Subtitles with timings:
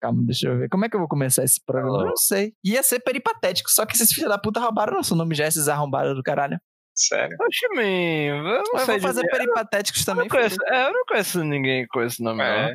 [0.00, 0.68] Calma, deixa eu ver.
[0.68, 1.98] Como é que eu vou começar esse programa?
[1.98, 2.00] Oh.
[2.02, 2.54] Eu não sei.
[2.64, 6.14] Ia ser peripatético, só que esses filhos da puta roubaram nosso nome já, esses arrombados
[6.16, 6.58] do caralho.
[6.94, 7.36] Sério.
[7.40, 9.30] Oxe, man, eu não Eu sei vou fazer dizer.
[9.36, 10.28] peripatéticos Eu também.
[10.28, 12.74] não, conheço, é, eu não conheço ninguém com esse nome, É.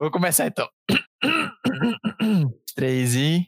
[0.00, 0.68] Vou começar então.
[2.74, 3.46] 3 e.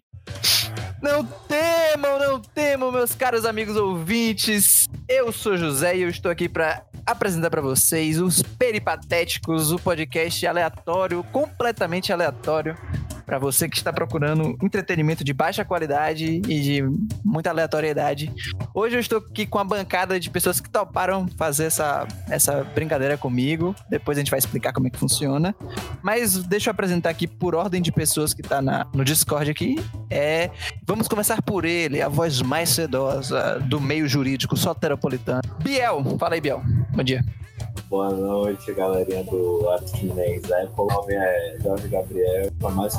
[1.02, 4.86] Não temam, não temam, meus caros amigos ouvintes.
[5.09, 10.46] Eu sou José e eu estou aqui para apresentar para vocês os Peripatéticos, o podcast
[10.46, 12.75] aleatório, completamente aleatório,
[13.25, 16.82] para você que está procurando entretenimento de baixa qualidade e de
[17.25, 18.32] muita aleatoriedade.
[18.72, 23.16] Hoje eu estou aqui com a bancada de pessoas que toparam fazer essa, essa brincadeira
[23.16, 23.75] comigo.
[23.89, 25.54] Depois a gente vai explicar como é que funciona.
[26.02, 29.77] Mas deixa eu apresentar aqui por ordem de pessoas que tá na, no Discord aqui.
[30.11, 30.50] É,
[30.86, 35.42] vamos começar por ele, a voz mais sedosa do meio jurídico soteropolitano.
[35.62, 36.62] Biel, fala aí, Biel.
[36.94, 37.25] Bom dia.
[37.88, 40.72] Boa noite, galerinha do Arquimedes Apple.
[40.77, 42.97] O nome é Jorge Gabriel, mais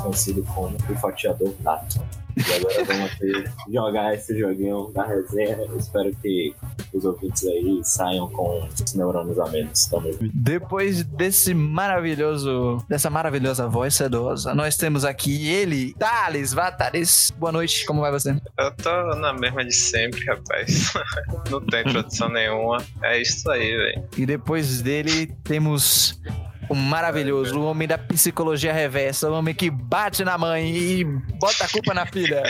[0.54, 2.00] como o fatiador nato.
[2.36, 5.56] E agora vamos ter, jogar esse joguinho da resenha.
[5.56, 6.54] Eu espero que
[6.92, 9.88] os ouvintes aí saiam com os neurônios a menos.
[9.90, 10.30] Junto.
[10.34, 17.32] Depois desse maravilhoso, dessa maravilhosa voz sedosa, nós temos aqui ele, Thales Vatares.
[17.38, 18.36] Boa noite, como vai você?
[18.58, 20.92] Eu tô na mesma de sempre, rapaz.
[21.50, 22.84] Não tem introdução nenhuma.
[23.02, 24.04] É isso aí, velho.
[24.14, 26.20] E depois dele temos
[26.68, 31.64] o maravilhoso, o homem da psicologia reversa, o homem que bate na mãe e bota
[31.64, 32.42] a culpa na filha.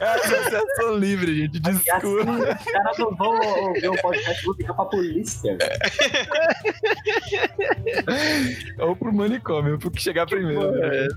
[0.00, 1.60] É associação livre, gente.
[1.64, 2.32] Assim, Desculpa.
[2.32, 5.78] os caras não vão ouvir um podcast, vão ficar pra polícia, velho.
[8.80, 10.74] Ou pro manicômio, pro que chegar primeiro.
[10.82, 11.08] É.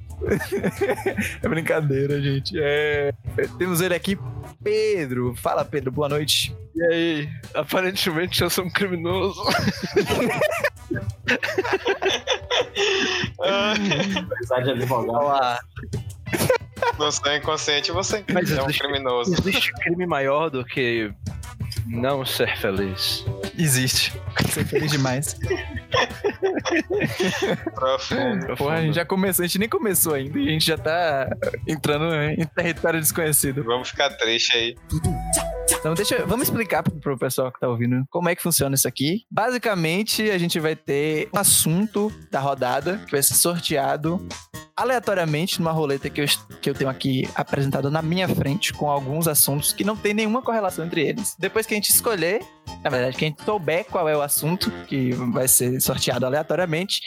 [1.43, 2.57] é brincadeira, gente.
[2.59, 3.11] É...
[3.57, 4.17] Temos ele aqui,
[4.63, 5.35] Pedro.
[5.35, 6.55] Fala, Pedro, boa noite.
[6.75, 9.41] E aí, aparentemente eu sou um criminoso.
[13.39, 15.09] Apesar de advogado.
[15.17, 15.59] Olá.
[16.99, 19.33] Não sou inconsciente, você Mas é um existe- criminoso.
[19.33, 21.11] Existe crime maior do que
[21.85, 23.25] não ser feliz.
[23.57, 24.13] Existe.
[24.57, 25.37] Você feliz demais.
[27.75, 28.55] Profundo.
[28.55, 30.37] Porra, a gente já começou, a gente nem começou ainda.
[30.39, 31.29] E a gente já tá
[31.67, 33.63] entrando em território desconhecido.
[33.63, 34.75] Vamos ficar triste aí.
[35.79, 38.73] Então, deixa, eu- vamos explicar pro, pro pessoal que tá ouvindo como é que funciona
[38.73, 39.21] isso aqui.
[39.29, 44.25] Basicamente, a gente vai ter um assunto da rodada que vai ser sorteado
[44.75, 46.25] aleatoriamente numa roleta que eu,
[46.61, 50.41] que eu tenho aqui apresentado na minha frente com alguns assuntos que não tem nenhuma
[50.41, 51.35] correlação entre eles.
[51.39, 52.41] Depois que a gente escolher,
[52.83, 54.46] na verdade, que a gente souber qual é o assunto
[54.87, 57.01] que vai ser sorteado aleatoriamente,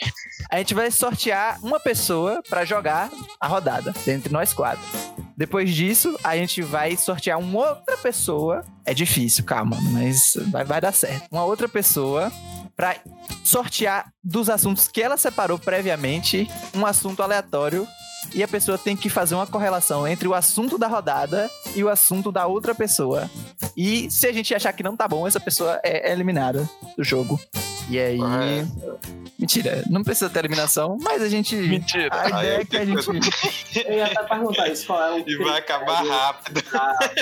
[0.49, 3.09] a gente vai sortear uma pessoa pra jogar
[3.39, 4.83] a rodada entre nós quatro.
[5.35, 8.63] Depois disso, a gente vai sortear uma outra pessoa.
[8.85, 11.27] É difícil, calma, mas vai, vai dar certo.
[11.31, 12.31] Uma outra pessoa
[12.75, 12.95] pra
[13.43, 17.87] sortear dos assuntos que ela separou previamente um assunto aleatório.
[18.33, 21.89] E a pessoa tem que fazer uma correlação entre o assunto da rodada e o
[21.89, 23.29] assunto da outra pessoa.
[23.75, 27.39] E se a gente achar que não tá bom, essa pessoa é eliminada do jogo.
[27.89, 28.17] E aí.
[28.17, 28.99] Correto.
[29.37, 31.55] Mentira, não precisa ter eliminação, mas a gente.
[31.55, 32.09] Mentira.
[32.11, 33.07] A Aí ideia é que a gente.
[33.85, 36.63] Eu ia até perguntar isso, qual é o E vai acabar rápido.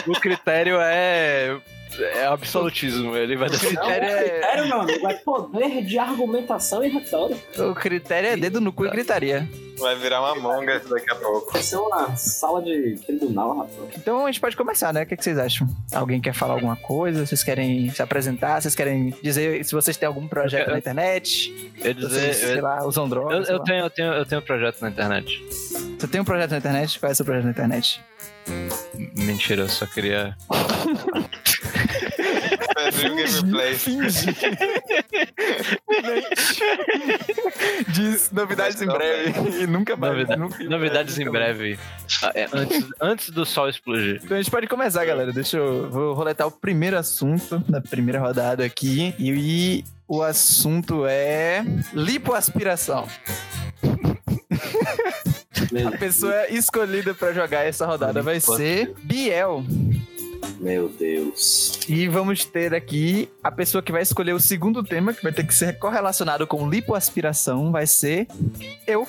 [0.08, 1.58] O critério é.
[1.98, 3.16] É absolutismo.
[3.18, 3.78] Ele vai Não, decidir.
[3.78, 7.66] o critério é- critério, meu amigo, é poder de argumentação e retórica.
[7.68, 9.48] O critério é dedo no cu e gritaria.
[9.80, 11.54] Vai virar uma monga daqui a pouco.
[11.54, 13.74] Vai ser uma sala de tribunal, rapaz.
[13.98, 15.04] Então a gente pode começar, né?
[15.04, 15.68] O que, que vocês acham?
[15.94, 17.26] Alguém quer falar alguma coisa?
[17.26, 18.62] Vocês querem se apresentar?
[18.62, 21.72] Vocês querem dizer se vocês têm algum projeto Eu- na internet?
[21.78, 22.34] Eu Vocês, dizer.
[22.34, 23.46] sei Eu, lá, usam eu, drogas?
[23.48, 23.66] sei eu lá.
[23.66, 25.44] tenho, eu, tenho, eu tenho um projeto na internet.
[25.98, 27.00] Você tem um projeto na internet?
[27.00, 28.02] Qual é o seu projeto na internet?
[29.16, 30.36] Mentira, eu só queria.
[32.76, 33.76] Pedro Gameplay.
[33.76, 34.28] Finge.
[37.90, 39.64] Diz novidades em breve.
[39.64, 40.14] E nunca mais.
[40.14, 41.80] Novida- nunca- Novidades em nunca breve.
[42.24, 44.22] Ah, é, antes, antes do sol explodir.
[44.24, 45.32] Então a gente pode começar, galera.
[45.32, 49.14] Deixa eu vou roletar o primeiro assunto da primeira rodada aqui.
[49.20, 53.08] E, o assunto é lipoaspiração.
[55.94, 59.64] A pessoa escolhida pra jogar essa rodada vai ser Biel.
[60.60, 61.80] Meu Deus.
[61.88, 65.46] E vamos ter aqui a pessoa que vai escolher o segundo tema, que vai ter
[65.46, 68.28] que ser correlacionado com lipoaspiração, vai ser
[68.88, 69.08] eu.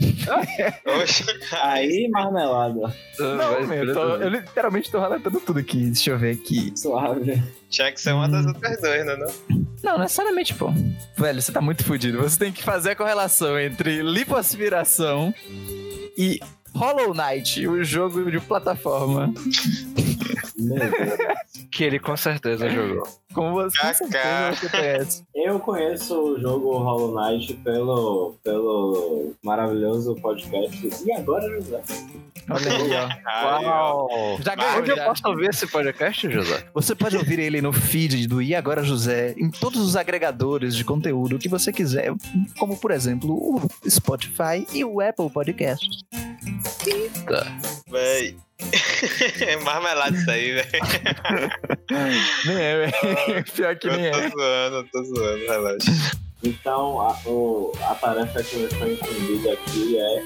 [1.62, 2.94] Aí, marmelada.
[3.18, 5.84] Não, meu, eu, tô- eu literalmente tô relatando tudo aqui.
[5.86, 6.72] Deixa eu ver aqui.
[6.76, 7.42] Suave.
[7.68, 9.16] Tinha que ser uma das outras duas, né?
[9.16, 9.60] Não?
[9.82, 10.70] Não, necessariamente, pô.
[11.16, 12.18] Velho, você tá muito fudido.
[12.22, 15.34] Você tem que fazer a correlação entre lipoaspiração
[16.16, 16.40] e
[16.74, 19.32] Hollow Knight, o jogo de plataforma.
[20.56, 21.18] Meu Deus.
[21.72, 23.02] Que ele com certeza jogou.
[23.32, 24.06] Como você, com
[24.54, 25.24] você conhece.
[25.34, 30.90] Eu conheço o jogo Hollow Knight pelo, pelo maravilhoso podcast.
[31.06, 31.80] E agora, José?
[32.50, 33.64] Olha aí, ó.
[33.66, 34.38] Uau!
[34.42, 36.66] Já ganhou, Onde eu posso ouvir esse podcast, José?
[36.74, 40.84] Você pode ouvir ele no feed do E Agora José, em todos os agregadores de
[40.84, 42.12] conteúdo que você quiser,
[42.58, 46.02] como por exemplo o Spotify e o Apple Podcasts.
[47.90, 48.36] Véi.
[49.64, 50.70] Marmelada isso aí, velho.
[52.46, 53.44] Nem é, velho.
[53.54, 54.28] Pior que nem Eu tô é.
[54.30, 55.92] zoando, eu tô zoando, relaxa.
[56.42, 60.22] Então, a, o- a tarefa que me foi entendida aqui é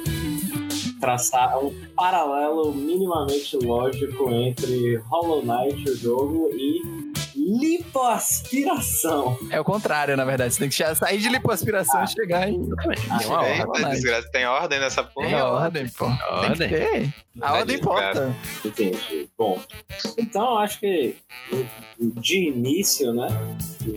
[1.01, 6.81] traçar um paralelo minimamente lógico entre Hollow Knight, o jogo, e
[7.45, 9.37] lipoaspiração.
[9.51, 10.55] É o contrário, na verdade.
[10.55, 12.69] Você tem que sair de lipoaspiração e chegar em.
[13.11, 13.91] Ah, Tem uma ordem.
[13.91, 14.29] desgraça.
[14.31, 15.27] Tem ordem nessa porra?
[15.27, 16.07] Tem a ordem, pô.
[16.07, 16.69] Tem que Ordem.
[16.69, 17.15] ter.
[17.41, 18.35] A ordem importa.
[18.65, 19.29] Entendi.
[19.37, 19.59] Bom,
[20.17, 21.17] então eu acho que
[22.01, 23.29] de início, né?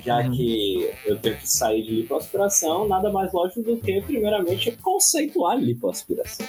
[0.04, 0.32] Já Uhum.
[0.32, 6.46] que eu tenho que sair de lipoaspiração, nada mais lógico do que, primeiramente, conceituar lipoaspiração.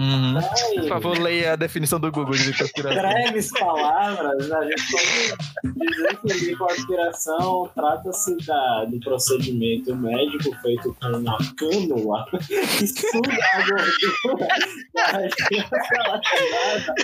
[0.00, 0.38] Uhum.
[0.38, 3.02] Ai, Por favor, leia a definição do Google de lipoaspiração.
[3.02, 11.06] breves palavras, a gente pode dizer que lipoaspiração trata-se da- do procedimento médico feito com
[11.08, 14.48] uma cânula que suga a gordura
[14.94, 16.94] da região relacionada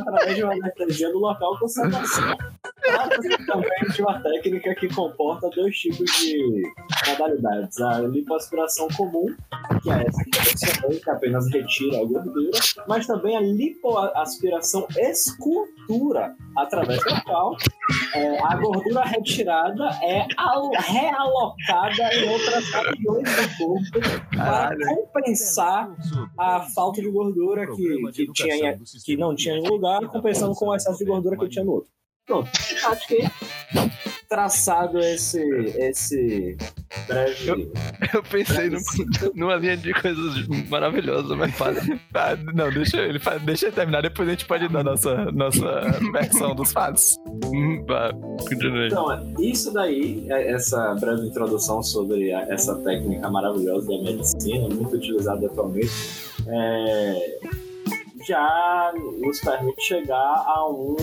[0.00, 2.36] através de uma anestesia do local com sedação.
[2.82, 6.62] Trata-se também de uma técnica que comporta dois tipos de
[7.06, 7.80] modalidades.
[7.80, 9.26] A lipoaspiração comum,
[9.82, 10.24] que é essa?
[10.24, 12.50] Que eu mencionei, que apenas retira a gordura,
[12.88, 17.56] mas também a lipoaspiração escultura, através da qual
[18.14, 25.90] é, a gordura retirada é al- realocada em outras regiões do corpo para compensar
[26.38, 30.66] a falta de gordura que, que, tinha, que não tinha em um lugar, compensando com
[30.68, 31.90] o excesso de gordura que tinha no outro.
[32.26, 32.48] Pronto,
[32.86, 33.18] acho que
[34.28, 35.42] traçado esse,
[35.78, 36.56] esse
[37.06, 37.70] breve.
[38.14, 38.78] Eu pensei num-
[39.34, 41.76] numa linha de coisas maravilhosas, mas fala.
[42.12, 45.80] Ah, não, deixa ele, deixa ele terminar, depois a gente pode dar nossa, nossa
[46.12, 47.16] versão dos fatos.
[47.46, 47.82] Hum.
[48.86, 55.46] Então, isso daí, é- essa breve introdução sobre essa técnica maravilhosa da medicina, muito utilizada
[55.46, 55.90] atualmente,
[56.48, 57.38] é,
[58.26, 60.96] já nos permite chegar a um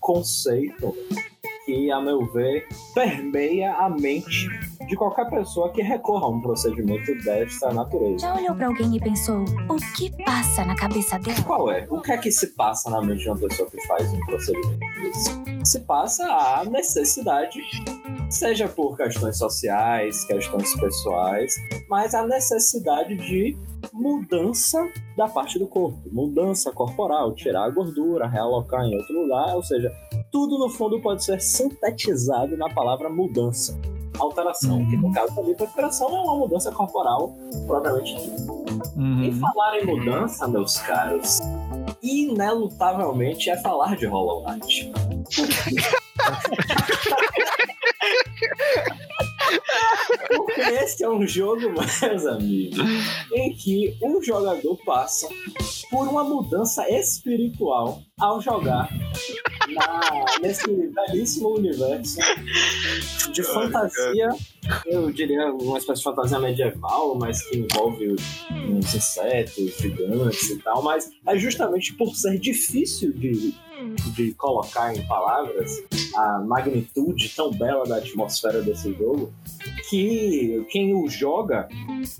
[0.00, 0.94] conceito
[1.64, 4.48] que, a meu ver, permeia a mente
[4.86, 8.18] de qualquer pessoa que recorra a um procedimento desta natureza.
[8.18, 11.42] Já olhou pra alguém e pensou, o que passa na cabeça dela?
[11.42, 11.86] Qual é?
[11.90, 14.78] O que é que se passa na mente de uma pessoa que faz um procedimento
[14.78, 15.46] desse?
[15.64, 17.58] Se passa a necessidade,
[18.30, 21.54] seja por questões sociais, questões pessoais,
[21.88, 23.56] mas a necessidade de
[23.92, 24.78] mudança
[25.16, 29.92] da parte do corpo, mudança corporal, tirar a gordura, realocar em outro lugar, ou seja,
[30.30, 33.78] tudo no fundo pode ser sintetizado na palavra mudança.
[34.18, 37.34] Alteração, que no caso da lipoaspiração é uma mudança corporal
[37.66, 38.56] propriamente dita.
[38.96, 39.40] E Uhum.
[39.40, 41.40] falar em mudança, meus caros,
[42.02, 44.90] inelutavelmente é falar de Hollow Knight.
[50.36, 52.78] Porque esse é um jogo, meus amigos,
[53.32, 55.28] em que um jogador passa
[55.90, 58.88] por uma mudança espiritual ao jogar
[59.68, 62.18] na- nesse belíssimo universo
[63.32, 64.28] de fantasia,
[64.86, 68.16] eu diria uma espécie de fantasia medieval, mas que envolve
[68.68, 73.54] uns insetos gigantes e tal, mas é justamente por ser difícil de,
[74.14, 75.82] de colocar em palavras
[76.16, 79.32] a magnitude tão bela da atmosfera desse jogo
[79.88, 81.68] que quem o joga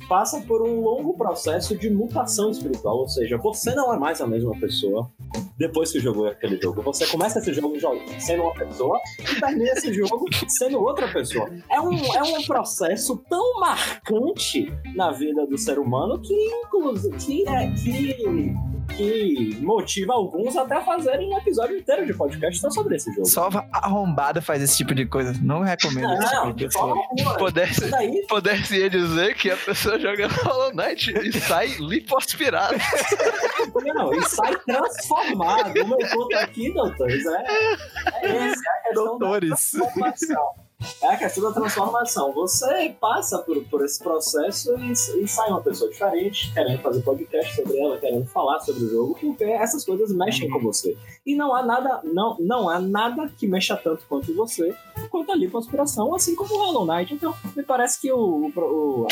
[0.09, 4.27] passa por um longo processo de mutação espiritual, ou seja, você não é mais a
[4.27, 5.11] mesma pessoa
[5.59, 6.83] depois que jogou aquele jogo.
[6.83, 11.49] Você começa esse jogo jo- sendo uma pessoa e termina esse jogo sendo outra pessoa.
[11.71, 17.49] É um, é um processo tão marcante na vida do ser humano que, inclusive, que,
[17.49, 18.55] é, que,
[18.97, 23.27] que motiva alguns até a fazerem um episódio inteiro de podcast só sobre esse jogo.
[23.27, 25.35] Só arrombada faz esse tipo de coisa.
[25.43, 26.97] Não recomendo esse tipo Não, de pessoa.
[27.39, 32.77] Pudesse, Isso daí Poder-se dizer que a pessoa joga Hollow Knight e sai lipoaspirada.
[33.95, 35.71] Não, e sai transformado.
[35.83, 37.45] O meu ponto aqui, doutores, é,
[38.23, 39.51] é esse, a questão Doutores.
[39.51, 40.66] da transformação.
[41.03, 42.33] É a questão da transformação.
[42.35, 44.93] Você passa por, por esse processo e,
[45.23, 49.19] e sai uma pessoa diferente, querendo fazer podcast sobre ela, querendo falar sobre o jogo,
[49.19, 50.97] porque essas coisas mexem com você.
[51.25, 54.75] E não há nada, não, não há nada que mexa tanto quanto você,
[55.11, 57.15] quanto a lipoaspiração, assim como o Hollow Knight.
[57.15, 59.07] Então, me parece que o, o-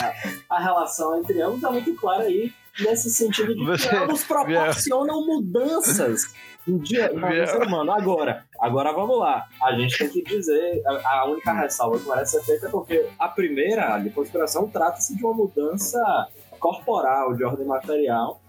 [0.50, 2.52] a, a relação entre ambos é muito clara aí.
[2.80, 6.26] nesse sentido de que elas proporcionam mudanças
[6.66, 7.10] no dia
[7.46, 7.92] ser humano.
[7.92, 9.46] Agora, agora vamos lá.
[9.62, 13.06] A gente tem que dizer, a, a única ressalva que merece ser feita é porque
[13.18, 16.28] a primeira, a lipoaspiração, trata-se de uma mudança
[16.58, 18.40] corporal, de ordem material.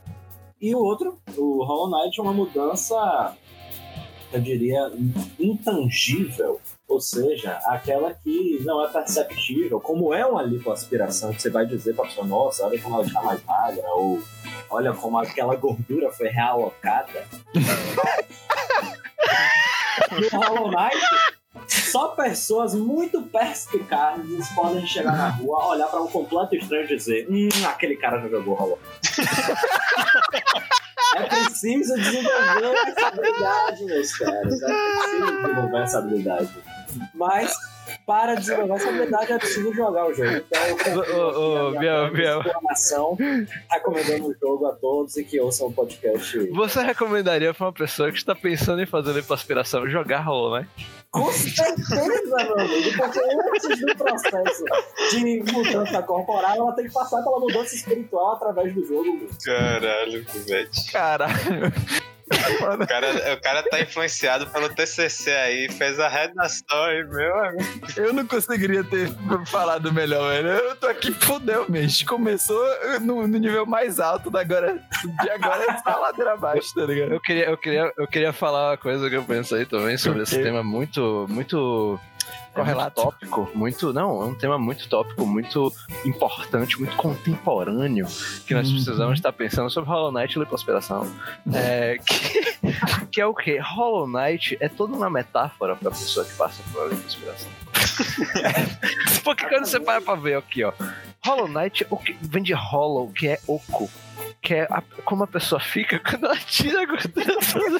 [0.61, 3.35] E o outro, o Hollow Knight, é uma mudança,
[4.31, 4.91] eu diria,
[5.37, 6.59] intangível.
[6.87, 11.95] Ou seja, aquela que não é perceptível, como é uma lipoaspiração, que você vai dizer
[11.95, 14.21] pra pessoa, nossa, olha como ela está mais magra, ou
[14.69, 17.25] olha como aquela gordura foi realocada.
[20.11, 20.97] no Hollow Knight,
[21.67, 27.27] só pessoas muito perspicazes podem chegar na rua, olhar pra um completo estranho e dizer:
[27.29, 29.29] Hum, aquele cara já jogou Hollow Knight."
[31.15, 34.61] É preciso desenvolver essa habilidade, meus caras.
[34.61, 36.49] É preciso desenvolver essa habilidade.
[37.13, 37.53] Mas,
[38.05, 40.29] para desenvolver essa habilidade, é preciso jogar o jogo.
[40.29, 42.41] Então, eu Biel, Biel.
[43.71, 46.37] recomendando o jogo a todos e que ouçam o podcast.
[46.51, 50.69] Você recomendaria pra uma pessoa que está pensando em fazer lipoaspiração jogar Hollow Knight?
[51.11, 54.65] Com certeza, meu amigo, porque antes do processo
[55.11, 59.29] de mudança corporal, ela tem que passar pela mudança espiritual através do jogo.
[59.43, 60.69] Caralho, velho.
[60.91, 61.73] Caralho.
[62.25, 67.87] O cara, o cara tá influenciado pelo TCC aí, fez a redação aí, meu amigo.
[67.95, 69.09] Eu não conseguiria ter
[69.45, 70.49] falado melhor, velho.
[70.49, 72.07] Eu tô aqui, fudeu, mesmo.
[72.07, 72.65] Começou
[73.01, 74.79] no, no nível mais alto, da agora,
[75.21, 77.13] de agora é só ladeira abaixo, tá ligado?
[77.13, 80.41] Eu queria, eu, queria, eu queria falar uma coisa que eu pensei também sobre esse
[80.41, 83.01] tema muito, muito é muito Correlato.
[83.01, 85.73] tópico, muito, não, é um tema muito tópico, muito
[86.05, 88.07] importante, muito contemporâneo,
[88.47, 88.75] que nós Uhum.
[88.75, 91.05] precisamos estar pensando sobre Hollow Knight e lipoaspiração.
[91.53, 92.57] É, que,
[93.11, 93.59] que é o quê?
[93.61, 97.49] Hollow Knight é toda uma metáfora pra pessoa que passa por lipoaspiração.
[99.23, 100.71] Porque quando você para pra ver aqui, ó,
[101.25, 103.89] Hollow Knight o que, vem de hollow, que é oco.
[104.41, 107.79] Que é a- como a pessoa fica quando ela tira a gordura.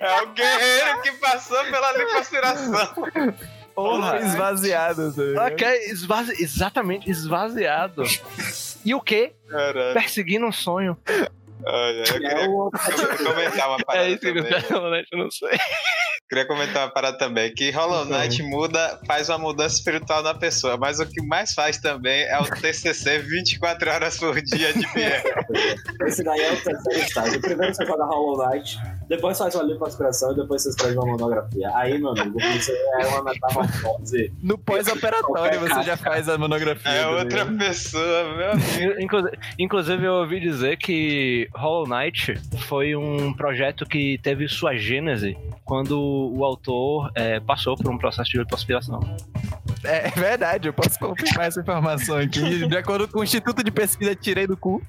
[0.00, 2.94] É o guerreiro que passou pela lipoaspiração.
[3.74, 4.18] Ou Porra.
[4.20, 6.42] esvaziado, tá quer esvazi...
[6.42, 8.02] exatamente esvaziado.
[8.84, 9.32] E o quê?
[9.48, 9.94] Caralho.
[9.94, 10.96] Perseguindo um sonho.
[11.64, 12.80] Olha, eu É queria o outro.
[13.24, 14.34] comentar uma parada É isso que eu
[14.68, 15.06] também.
[15.10, 15.58] eu não sei.
[16.32, 20.78] Queria comentar uma parada também, que Hollow Knight muda, faz uma mudança espiritual na pessoa,
[20.78, 25.22] mas o que mais faz também é o TCC 24 horas por dia de Biel.
[26.08, 27.38] Esse daí é o terceiro estágio.
[27.38, 28.78] Primeiro você joga Hollow Knight,
[29.16, 31.70] depois faz uma lipoaspiração e depois você escreve uma monografia.
[31.74, 34.32] Aí, meu amigo, você é uma metamorfose.
[34.42, 36.90] No pós-operatório você já faz a monografia.
[36.90, 37.58] É tá outra ligado?
[37.58, 39.00] pessoa, meu amigo.
[39.00, 42.34] Inclu- Inclusive, eu ouvi dizer que Hollow Knight
[42.68, 48.30] foi um projeto que teve sua gênese quando o autor é, passou por um processo
[48.30, 49.00] de lipoaspiração.
[49.84, 52.66] É verdade, eu posso confirmar essa informação aqui.
[52.66, 54.82] De acordo com o Instituto de Pesquisa Tirei do Cu.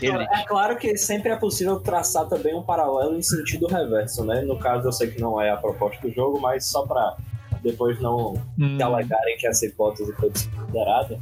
[0.00, 4.40] Ele, É claro que sempre é possível traçar também um paralelo em sentido reverso, né?
[4.42, 7.14] No caso, eu sei que não é a proposta do jogo, mas só pra
[7.62, 11.18] depois não Hum, alegarem que essa hipótese foi desconsiderada.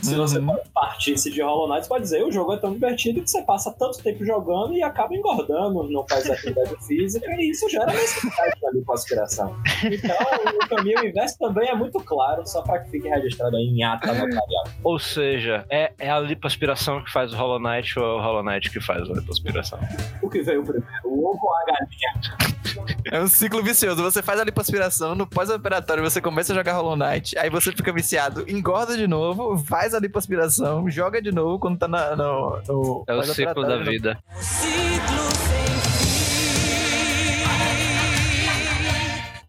[0.00, 0.56] Se você Uhum.
[0.74, 3.72] partisse de Hollow Knight, você pode dizer, o jogo é tão divertido que você passa
[3.78, 8.70] tanto tempo jogando e acaba engordando, não faz atividade física, e isso gera necessidade da
[8.72, 9.54] lipoaspiração.
[9.84, 10.16] Então,
[10.60, 14.08] o caminho inverso também é muito claro, só para que fique registrado aí em ata
[14.12, 14.64] notarial.
[14.82, 18.42] ou seja, é, é a lipoaspiração que faz o Hollow Knight ou é o Hollow
[18.42, 19.78] Knight que faz a lipoaspiração?
[20.20, 22.61] O que veio primeiro, o ovo ou a galinha?
[23.04, 24.02] É um ciclo vicioso.
[24.02, 27.92] Você faz a lipoaspiração, no pós-operatório você começa a jogar Hollow Knight, aí você fica
[27.92, 33.04] viciado, engorda de novo, faz a lipoaspiração, joga de novo quando tá na, no, no
[33.06, 34.18] É o ciclo da vida.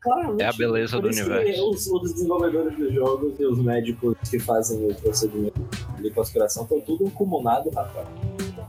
[0.03, 1.69] Claramente, É a beleza do universo.
[1.69, 5.61] Os, os desenvolvedores dos jogos e os médicos que fazem o procedimento
[5.95, 8.05] de lipoaspiração estão tudo comunado, rapaz.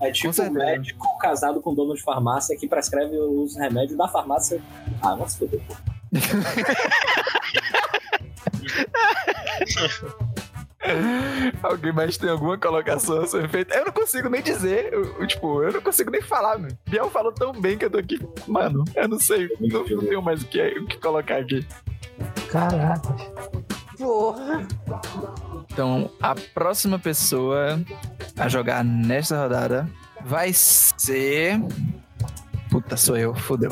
[0.01, 4.63] É tipo um médico casado com dono de farmácia que prescreve os remédios da farmácia.
[5.03, 5.61] Ah, mas fodeu.
[11.63, 13.75] Alguém mais tem alguma colocação a ser feita?
[13.75, 16.71] Eu não consigo nem dizer, eu- eu, tipo, eu não consigo nem falar, meu.
[16.89, 20.23] Biel falou tão bem que eu tô aqui, mano, eu não sei, não, não tenho
[20.23, 21.67] mais o que, o que colocar aqui.
[22.51, 23.15] Caraca.
[23.99, 24.67] Porra.
[25.73, 27.81] Então, a próxima pessoa
[28.37, 29.89] a jogar nesta rodada
[30.25, 31.61] vai ser.
[32.71, 33.71] Puta, sou eu, fodeu.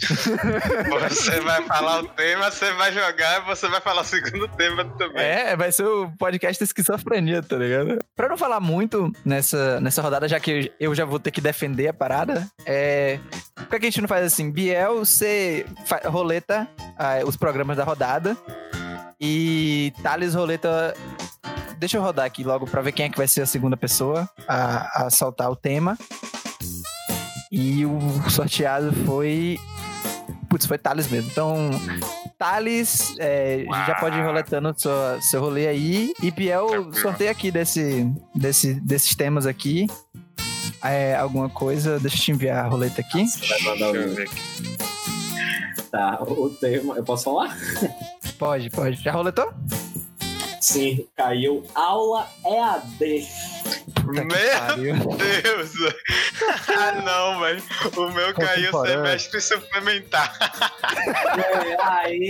[1.08, 5.22] Você vai falar o tema, você vai jogar, você vai falar o segundo tema também.
[5.22, 7.98] É, vai ser o podcast Esquizofrenia, tá ligado?
[8.16, 11.88] Pra não falar muito nessa, nessa rodada, já que eu já vou ter que defender
[11.88, 13.18] a parada, é.
[13.54, 14.50] Por que que a gente não faz assim?
[14.50, 15.66] Biel, você
[16.06, 18.36] roleta ah, os programas da rodada
[19.20, 20.94] e Thales roleta
[21.78, 24.28] deixa eu rodar aqui logo pra ver quem é que vai ser a segunda pessoa
[24.46, 25.96] a, a soltar o tema.
[27.50, 29.58] E o sorteado foi.
[30.50, 31.30] Putz, foi Thales mesmo.
[31.30, 31.70] Então,
[32.36, 36.12] Thales, é, já pode ir roletando sua, seu rolê aí.
[36.20, 39.86] E Biel, sorteia aqui desse, desse, desses temas aqui.
[40.82, 43.28] É, alguma coisa, deixa eu te enviar a roleta aqui.
[43.28, 44.80] Você vai mandar o aqui.
[45.88, 46.96] Tá, o tema.
[46.96, 47.56] Eu posso falar?
[48.36, 49.00] Pode, pode.
[49.02, 49.52] Já roletou?
[50.60, 51.66] Sim, caiu.
[51.74, 53.26] Aula EAD.
[54.10, 55.16] Meu.
[55.16, 55.72] Deus!
[56.68, 57.62] ah, não, velho.
[57.96, 60.36] O meu caiu semestre suplementar.
[61.38, 62.28] É, aí!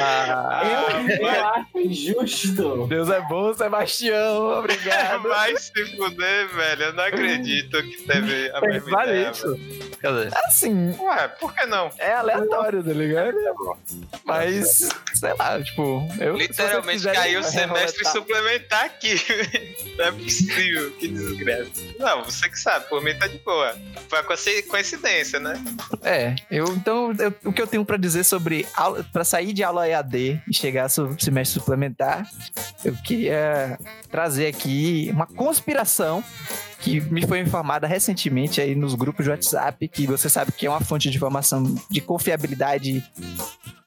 [0.00, 2.86] Ah, eu, eu acho injusto.
[2.88, 4.58] Deus é bom, Sebastião.
[4.58, 5.22] Obrigado.
[5.28, 6.82] Vai se fuder, velho.
[6.84, 9.30] Eu não acredito que teve a mesma Vale ideia.
[9.30, 9.56] isso.
[10.00, 11.90] Quer dizer, Assim, Ué, por que não?
[11.98, 13.36] é aleatório, tá ligado?
[14.24, 16.36] Mas, sei lá, tipo, eu.
[16.36, 19.14] Literalmente caiu o semestre roletar- suplementar aqui.
[19.98, 21.70] Não é possível, que desgraça.
[21.98, 23.76] Não, você que sabe, por mim tá de boa.
[24.08, 24.18] Foi
[24.62, 25.54] coincidência, né?
[26.02, 28.66] É, eu então eu- o que eu tenho pra dizer sobre
[29.12, 30.88] para sair de aula EAD e chegar ao
[31.18, 32.26] semestre suplementar,
[32.84, 33.78] eu queria
[34.10, 36.24] trazer aqui uma conspiração
[36.82, 40.70] que me foi informada recentemente aí nos grupos de WhatsApp, que você sabe que é
[40.70, 43.02] uma fonte de informação de confiabilidade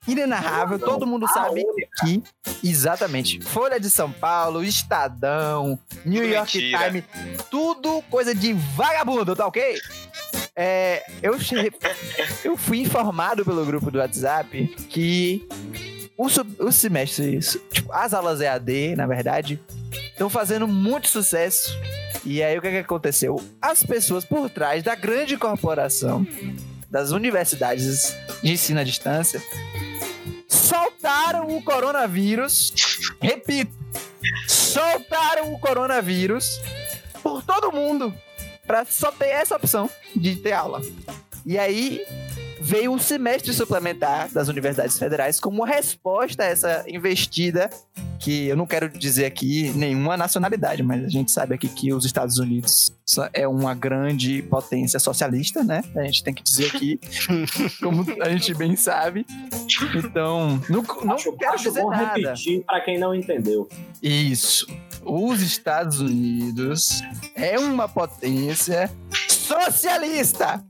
[0.08, 1.66] inenarrável, todo mundo sabe
[2.00, 2.24] que
[2.64, 6.86] exatamente Folha de São Paulo, Estadão, New Tudo York mentira.
[6.86, 7.04] Times,
[7.50, 9.78] tudo coisa de vagabundo, tá ok?
[10.56, 11.36] É, eu,
[12.46, 15.46] eu fui informado pelo grupo do WhatsApp que
[16.18, 19.60] o, os semestres, tipo, as aulas EAD, na verdade,
[20.10, 21.78] estão fazendo muito sucesso.
[22.24, 23.42] E aí o que, que aconteceu?
[23.62, 26.26] As pessoas por trás da grande corporação
[26.90, 29.42] das universidades de ensino à distância
[30.48, 32.74] soltaram o coronavírus.
[33.22, 33.74] Repito,
[34.48, 36.60] soltaram o coronavírus
[37.22, 38.14] por todo mundo
[38.66, 40.82] para só ter essa opção de ter aula.
[41.46, 42.04] E aí
[42.66, 47.70] veio o semestre suplementar das universidades federais como uma resposta a essa investida
[48.20, 52.06] que eu não quero dizer aqui nenhuma nacionalidade, mas a gente sabe aqui que os
[52.06, 52.92] Estados Unidos
[53.34, 55.84] é uma grande potência socialista, né?
[55.96, 57.00] A gente tem que dizer aqui,
[57.80, 59.28] como a gente bem sabe.
[59.96, 62.16] Então, não, não acho quero acho dizer bom nada.
[62.16, 63.70] repetir pra quem não entendeu.
[64.02, 64.66] Isso.
[65.04, 67.04] Os Estados Unidos
[67.36, 68.90] é uma potência
[69.46, 70.46] socialista.
[70.46, 70.64] Tá?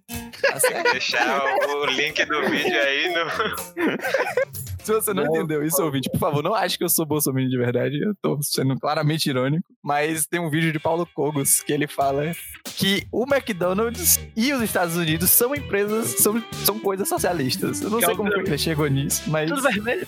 [0.92, 3.26] Deixar o, link do vídeo aí no.
[4.86, 7.50] Se você não, Não, entendeu isso, ouvinte, por favor, não ache que eu sou bolsominion
[7.50, 8.00] de verdade.
[8.00, 9.66] Eu tô sendo claramente irônico.
[9.84, 12.32] Mas tem um vídeo de Paulo Cogos que ele fala
[12.78, 17.82] que o McDonald's e os Estados Unidos são empresas, são, são coisas socialistas.
[17.82, 19.50] Eu não Que sei como ele chegou nisso, mas.
[19.50, 20.06] tudo vermelho.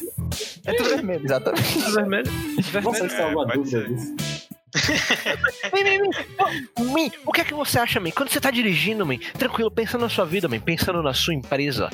[0.63, 1.73] É tudo vermelho, exatamente.
[1.73, 2.31] Tudo vermelho.
[2.83, 4.15] Vocês têm É, alguma pode dúvida disso?
[6.79, 8.11] Min, o que é que você acha, Min?
[8.11, 11.89] Quando você tá dirigindo, Min, tranquilo, pensando na sua vida, Min, pensando na sua empresa,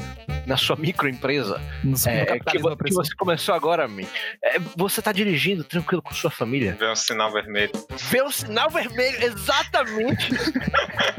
[0.45, 1.61] na sua microempresa,
[2.07, 4.07] é, que, que você começou agora, Min.
[4.43, 6.75] É, você tá dirigindo tranquilo com sua família.
[6.79, 7.71] Vê um sinal vermelho.
[8.09, 10.29] Vê o sinal vermelho, exatamente.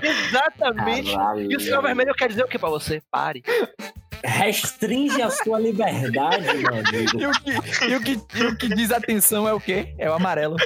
[0.02, 1.12] exatamente.
[1.12, 1.52] Caralho.
[1.52, 3.02] E o sinal vermelho quer dizer o que pra você?
[3.10, 3.42] Pare.
[4.24, 7.04] Restringe a sua liberdade, meu amigo.
[7.14, 9.94] E o, que, e, o que, e o que diz atenção é o quê?
[9.98, 10.56] É o amarelo.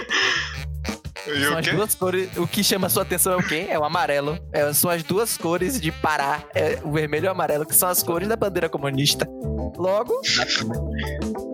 [1.35, 2.37] E São o as duas cores.
[2.37, 3.67] O que chama a sua atenção é o quê?
[3.69, 4.38] É o amarelo.
[4.53, 6.43] É, são as duas cores de Pará.
[6.55, 9.29] É o vermelho e o amarelo, que são as cores da bandeira comunista.
[9.77, 10.21] Logo,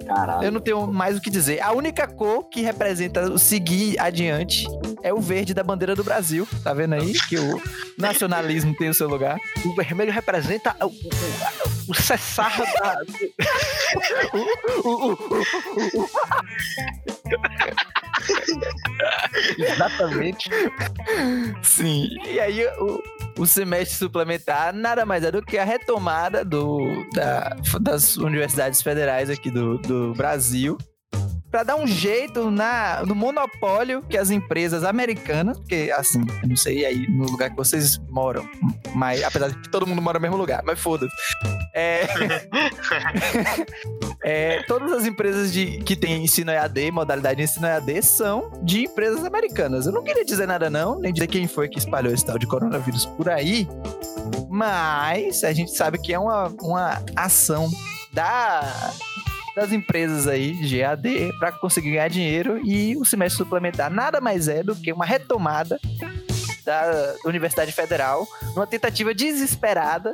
[0.07, 0.45] Caralho.
[0.45, 1.61] eu não tenho mais o que dizer.
[1.61, 4.67] A única cor que representa o seguir adiante
[5.03, 6.49] é o verde da bandeira do Brasil.
[6.63, 7.13] Tá vendo aí?
[7.29, 7.61] Que o
[7.99, 9.39] nacionalismo tem o seu lugar.
[9.65, 12.97] O vermelho representa o, o, o, o cessar da.
[19.59, 20.51] Exatamente.
[21.63, 22.09] Sim.
[22.27, 23.03] E aí, o,
[23.39, 26.79] o semestre suplementar nada mais é do que a retomada do,
[27.15, 30.77] da- das universidades federais aqui do, do Brasil
[31.55, 36.57] para dar um jeito na, no monopólio que as empresas americanas, porque assim, eu não
[36.57, 38.45] sei aí no lugar que vocês moram,
[38.93, 41.15] mas apesar de que todo mundo mora no mesmo lugar, mas foda-se.
[41.73, 42.09] É,
[44.25, 48.87] é, todas as empresas de, que têm ensino EAD, modalidade de ensino EAD, são de
[48.87, 49.87] empresas americanas.
[49.87, 52.49] Eu não queria dizer nada não, nem dizer quem foi que espalhou esse tal de
[52.49, 53.69] coronavírus por aí,
[54.51, 57.71] mas a gente sabe que é uma, uma ação
[58.13, 58.93] da
[59.55, 64.49] das empresas aí de EAD para conseguir ganhar dinheiro e o semestre suplementar nada mais
[64.49, 65.79] é do que uma retomada
[66.65, 70.13] da Universidade Federal numa tentativa desesperada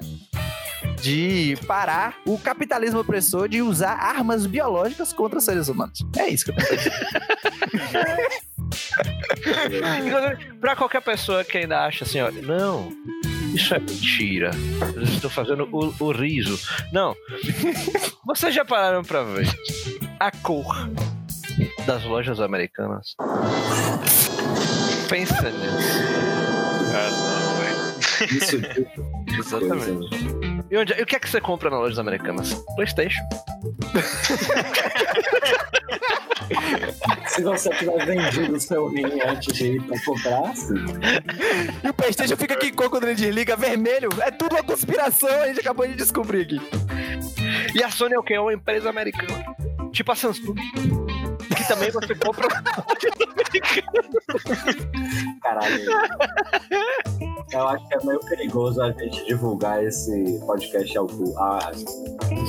[1.01, 6.01] de parar o capitalismo opressor de usar armas biológicas contra seres humanos.
[6.17, 6.97] É isso que eu tô dizendo.
[10.07, 12.91] Inclusive, pra qualquer pessoa que ainda acha assim, ó, não,
[13.55, 14.51] isso é mentira.
[14.95, 16.59] Eu estou fazendo o, o riso.
[16.93, 17.15] Não.
[18.27, 19.49] Vocês já pararam pra ver
[20.19, 20.89] a cor
[21.87, 23.15] das lojas americanas?
[25.09, 26.03] Pensa nisso.
[26.95, 27.81] Ah, não, velho.
[28.37, 30.09] Isso tipo Exatamente.
[30.71, 32.53] E, onde, e o que é que você compra nas lojas americanas?
[32.77, 33.23] Playstation.
[37.41, 40.75] Se você tiver vendido o seu rim antes de ir pra comprar, sim.
[41.83, 44.11] E o Playstation fica aqui com quando ele desliga vermelho.
[44.21, 46.61] É tudo uma conspiração, a gente acabou de descobrir aqui.
[47.75, 48.35] E a Sony é o quê?
[48.35, 49.43] É uma empresa americana.
[49.91, 50.55] Tipo a Samsung.
[51.57, 52.47] Que também você compra
[55.43, 55.91] Caralho.
[57.53, 61.07] Eu acho que é meio perigoso a gente divulgar esse podcast ao
[61.39, 61.71] ah,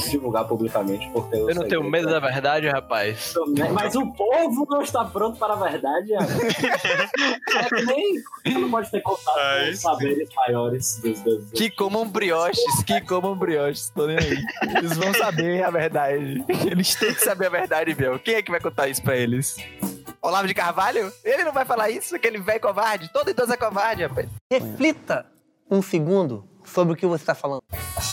[0.10, 3.34] divulgar publicamente, porque Eu não tenho medo da verdade, rapaz.
[3.74, 6.14] Mas o povo não está pronto para a verdade.
[6.14, 6.28] Ana.
[7.60, 11.60] é que nem não pode ter contato Ah, com os saberes maiores dos, dos, dos
[11.60, 13.90] Que comam brioches, que comam brioches.
[13.90, 14.38] Tô nem aí.
[14.78, 16.44] Eles vão saber a verdade.
[16.70, 18.20] Eles têm que saber a verdade, Biel.
[18.20, 19.58] Quem é que vai contar isso pra eles?
[20.22, 21.12] Olavo de Carvalho?
[21.24, 22.16] Ele não vai falar isso?
[22.16, 23.12] Aquele velho covarde?
[23.12, 24.30] Todo idoso é covarde, rapaz.
[24.52, 25.26] Reflita
[25.70, 27.64] um segundo sobre o que você está falando.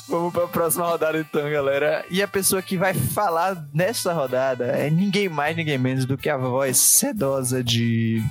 [0.08, 2.04] Vamos pra próxima rodada então, galera.
[2.10, 6.30] E a pessoa que vai falar nessa rodada é ninguém mais, ninguém menos do que
[6.30, 8.22] a voz sedosa de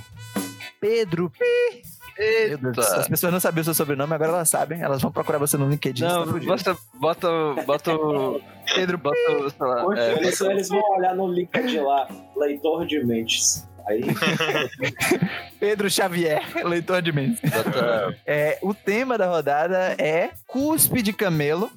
[0.80, 1.97] Pedro P.
[2.18, 3.10] Meu Deus do céu, As Eita.
[3.10, 4.80] pessoas não sabiam o seu sobrenome, agora elas sabem.
[4.82, 6.02] Elas vão procurar você no LinkedIn.
[6.04, 7.28] Não, tá bota, bota,
[7.64, 8.40] bota o.
[8.74, 9.50] Pedro, bota o.
[9.50, 9.82] Sei lá.
[9.82, 13.66] Poxa, é, eles, eles vão olhar no LinkedIn lá, leitor de mentes.
[13.86, 14.02] Aí,
[15.58, 17.40] Pedro Xavier, leitor de mentes.
[17.50, 18.14] bota.
[18.26, 21.70] É, o tema da rodada é cuspe de camelo.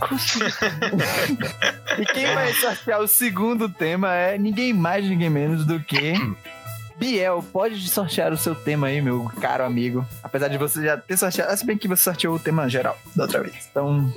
[1.98, 6.14] e quem vai sortear o segundo tema é ninguém mais, ninguém menos do que
[6.98, 7.44] Biel.
[7.52, 10.04] Pode sortear o seu tema aí, meu caro amigo.
[10.22, 13.24] Apesar de você já ter sorteado, se bem que você sorteou o tema geral da
[13.24, 13.68] outra vez.
[13.70, 14.12] Então,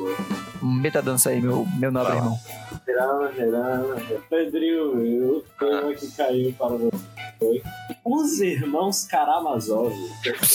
[0.61, 2.37] meta dança aí, meu, meu nobre irmão.
[2.85, 4.21] Girando, girando.
[4.29, 7.61] Pedrinho, o tema que caiu para você foi
[8.05, 9.91] Os Irmãos Karamazov.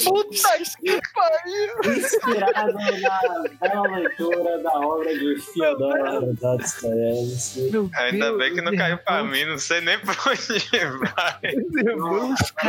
[0.05, 1.99] Puta que pariu!
[1.99, 7.91] Inspirado na bela leitura da obra de Fyodor Dostoevsky.
[7.97, 11.41] Ainda bem que não caiu pra mim, não sei nem pra onde vai.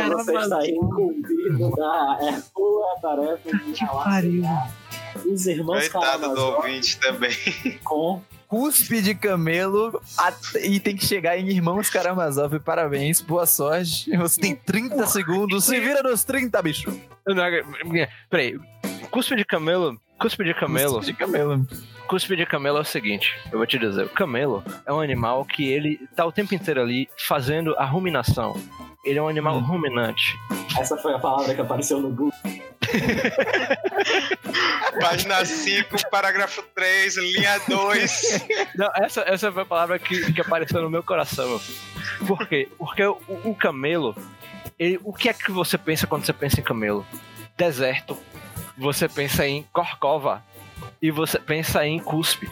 [0.08, 4.72] Você está incumbido da é sua tarefa de relacionar
[5.24, 7.30] os irmãos Coitado do Karamazov ouvinte também.
[7.84, 10.00] com Cuspe de camelo
[10.62, 12.58] e tem que chegar em Irmãos Karamazov.
[12.60, 14.10] Parabéns, boa sorte.
[14.16, 15.66] Você tem 30 segundos.
[15.66, 16.90] Se vira nos 30, bicho.
[17.26, 17.44] Não,
[18.30, 18.58] Peraí.
[19.10, 20.00] Cuspe de camelo.
[20.18, 20.94] Cuspe de camelo.
[20.94, 21.66] Cuspe de camelo.
[22.08, 25.44] Cuspe de camelo é o seguinte, eu vou te dizer, o camelo é um animal
[25.44, 28.56] que ele tá o tempo inteiro ali fazendo a ruminação.
[29.04, 29.60] Ele é um animal Hum.
[29.60, 30.34] ruminante.
[30.78, 32.32] essa foi a palavra que apareceu no Google.
[35.00, 38.46] Página 5, parágrafo 3, linha 2.
[38.74, 41.48] Não, essa, essa foi a palavra que, que apareceu no meu coração.
[41.48, 41.78] meu filho.
[42.26, 42.68] Por quê?
[42.78, 44.16] Porque o, o camelo,
[44.78, 47.06] ele- o que é que você pensa quando você pensa em camelo?
[47.56, 48.16] Deserto.
[48.76, 50.42] Você pensa em corcova.
[51.00, 52.48] E você pensa em cuspe.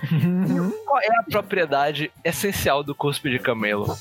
[0.85, 3.97] Qual é a propriedade essencial do cuspe de camelo?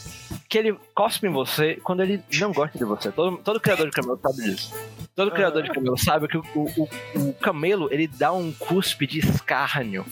[0.48, 3.12] Que ele cospe em você quando ele não gosta de você.
[3.12, 4.74] Todo, todo criador de camelo sabe disso.
[5.16, 6.90] Todo criador de camelo sabe que o, o,
[7.30, 10.06] o camelo ele dá um cuspe de escárnio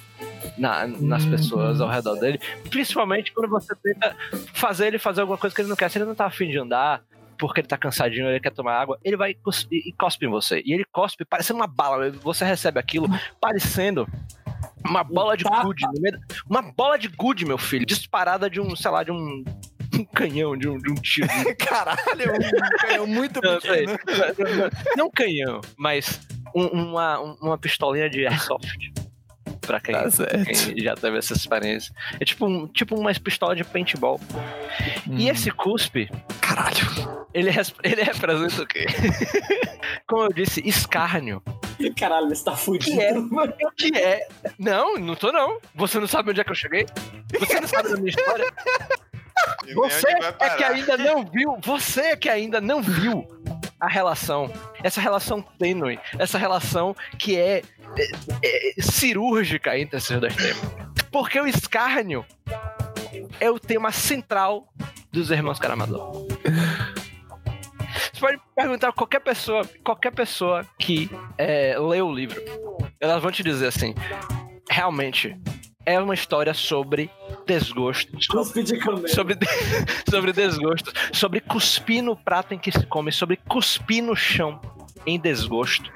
[0.57, 1.29] na- nas Hum.
[1.31, 2.39] pessoas ao redor dele.
[2.69, 4.15] Principalmente quando você tenta
[4.53, 5.89] fazer ele fazer alguma coisa que ele não quer.
[5.89, 7.03] Se ele não tá afim de andar,
[7.47, 9.31] porque ele tá cansadinho, ele quer tomar água, ele vai
[9.71, 10.61] e cospe em você.
[10.65, 12.09] E ele cospe parecendo uma bala.
[12.11, 13.07] Você recebe aquilo
[13.41, 14.07] parecendo
[14.85, 15.83] uma bola de gude.
[16.49, 17.85] Uma bola de gude, meu filho.
[17.85, 19.43] Disparada de um, sei lá, de um,
[19.93, 21.27] um canhão, de um, de um tiro.
[21.59, 21.99] Caralho,
[22.33, 23.85] um canhão muito Não, peraí.
[23.85, 24.69] pequeno.
[24.95, 26.21] Não canhão, mas
[26.55, 28.77] um- uma, um- uma pistolinha de airsoft.
[29.65, 30.03] Pra quem, Tá
[30.45, 31.93] quem já teve essa experiência.
[32.19, 34.19] É tipo, um, tipo uma pistola de paintball.
[35.09, 36.09] E esse cuspe,
[36.41, 36.77] Caralho.
[37.33, 37.49] ele,
[37.83, 38.85] ele representa o quê?
[40.07, 41.41] Como eu disse, escárnio.
[41.97, 43.01] Caralho, você tá Que fudido.
[43.01, 44.27] é, que é.
[44.59, 45.59] Não, não tô não.
[45.75, 46.85] Você não sabe onde é que eu cheguei?
[47.39, 48.51] Você não sabe da minha história?
[49.65, 50.07] E Você
[50.39, 53.25] é que ainda não viu, você é que ainda não viu
[53.79, 54.49] a relação,
[54.81, 57.61] essa relação tênue, essa relação que é
[58.79, 60.57] cirúrgica entre esses dois temas.
[61.11, 62.25] Porque o escárnio
[63.39, 64.67] é o tema central
[65.11, 66.27] dos Irmãos Karamazov.
[68.11, 72.41] Você pode perguntar a qualquer pessoa, qualquer pessoa que é, lê o livro,
[72.99, 73.93] elas vão te dizer assim,
[74.69, 75.37] realmente,
[75.85, 77.09] é uma história sobre
[77.45, 78.79] desgosto, Cuspe de
[79.09, 79.37] sobre,
[80.09, 84.59] sobre desgosto, sobre cuspir no prato em que se come, sobre cuspir no chão
[85.05, 85.91] em desgosto,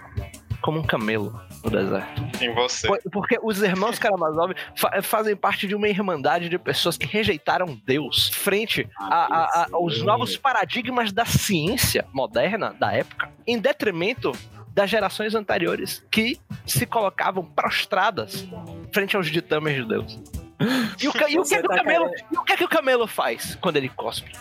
[0.67, 2.21] como um camelo no deserto.
[2.43, 2.85] Em você.
[2.89, 7.79] Por- Porque os irmãos Karamazov fa- fazem parte de uma irmandade de pessoas que rejeitaram
[7.85, 14.33] Deus frente a- a- a- aos novos paradigmas da ciência moderna da época, em detrimento
[14.73, 18.45] das gerações anteriores que se colocavam prostradas
[18.91, 20.19] frente aos ditames de Deus.
[21.01, 22.51] E o, ca- e o que, é que o Você tá camelo, e o que
[22.51, 24.33] é que o camelo faz quando ele cospe?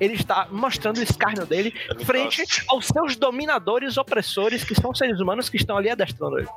[0.00, 5.20] Ele está mostrando o escárnio dele Ele frente aos seus dominadores opressores, que são seres
[5.20, 6.48] humanos que estão ali adestrando ele.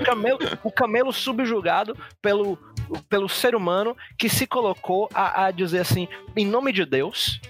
[0.00, 2.58] O camelo, o camelo subjugado pelo,
[3.08, 7.40] pelo ser humano que se colocou a, a dizer assim, em nome de Deus,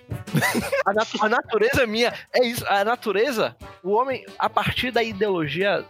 [0.87, 5.03] a, nat- a natureza é minha, é isso, a natureza, o homem, a partir da
[5.03, 5.85] ideologia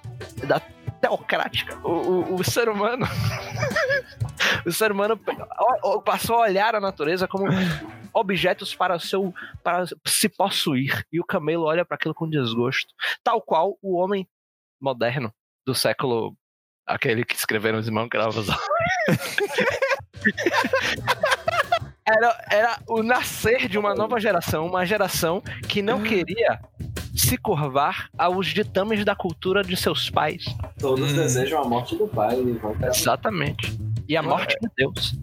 [0.44, 0.60] da
[1.04, 3.06] teocrática, o, o, o ser humano,
[4.64, 5.20] o ser humano
[6.02, 7.44] passou a olhar a natureza como
[8.10, 11.04] objetos para seu para se possuir.
[11.12, 14.26] E o camelo olha para aquilo com desgosto, tal qual o homem
[14.80, 15.30] moderno
[15.66, 16.34] do século
[16.86, 18.58] aquele que escreveram os irmãos Karamazov.
[22.06, 26.58] era, era o nascer de uma nova geração, uma geração que não queria
[27.14, 30.44] se curvar aos ditames da cultura de seus pais.
[30.78, 31.16] Todos Hum.
[31.16, 32.38] desejam a morte do pai.
[32.40, 33.78] e vão pra- Exatamente.
[34.08, 35.14] E a morte de Deus.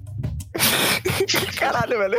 [1.58, 2.16] Caralho, velho.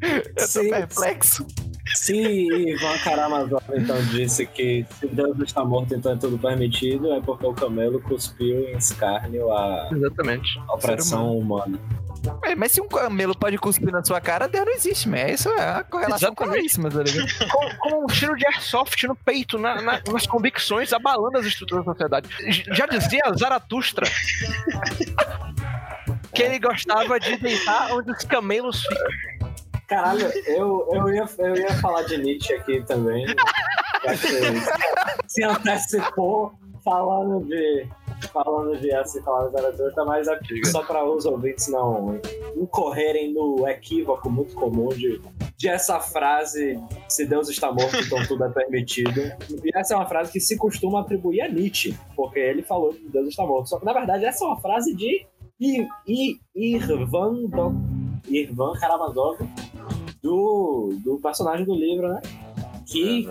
[0.00, 0.70] Eu tô Sim.
[0.70, 1.46] perplexo.
[1.94, 7.20] Se Ivan Karamazov então disse que se Deus está morto, então é tudo permitido, é
[7.20, 10.58] porque o camelo cuspiu em escárnio a Exatamente.
[10.68, 11.78] opressão humana.
[12.42, 15.48] Mas, mas se um camelo pode cuspir na sua cara, Deus não existe, mas isso
[15.50, 17.26] é a correlação claríssima, tá ligado?
[17.48, 21.84] Com, com um tiro de airsoft no peito, na- na- nas convicções, abalando as estruturas
[21.86, 22.28] da sociedade.
[22.74, 24.06] Já dizia Zaratustra
[26.34, 29.37] que ele gostava de deitar onde os camelos ficam.
[29.88, 33.26] Caralho, eu, eu, ia, eu ia falar de Nietzsche aqui também.
[34.04, 34.52] Você
[35.26, 36.52] se antecipou
[36.84, 37.86] falando de.
[38.32, 40.70] Falando de assim, falando de Zaratustra, mas aqui, Diga.
[40.70, 42.20] só para os ouvintes não
[42.56, 45.20] incorrerem no equívoco muito comum de,
[45.56, 49.20] de essa frase: se Deus está morto, então tudo é permitido.
[49.64, 53.08] E essa é uma frase que se costuma atribuir a Nietzsche, porque ele falou que
[53.08, 53.68] Deus está morto.
[53.68, 55.24] Só que na verdade essa é uma frase de
[55.60, 57.48] I, I, Irvan,
[58.28, 59.38] Irvan Karamazov,
[60.22, 62.20] do, do personagem do livro, né?
[62.86, 63.28] Que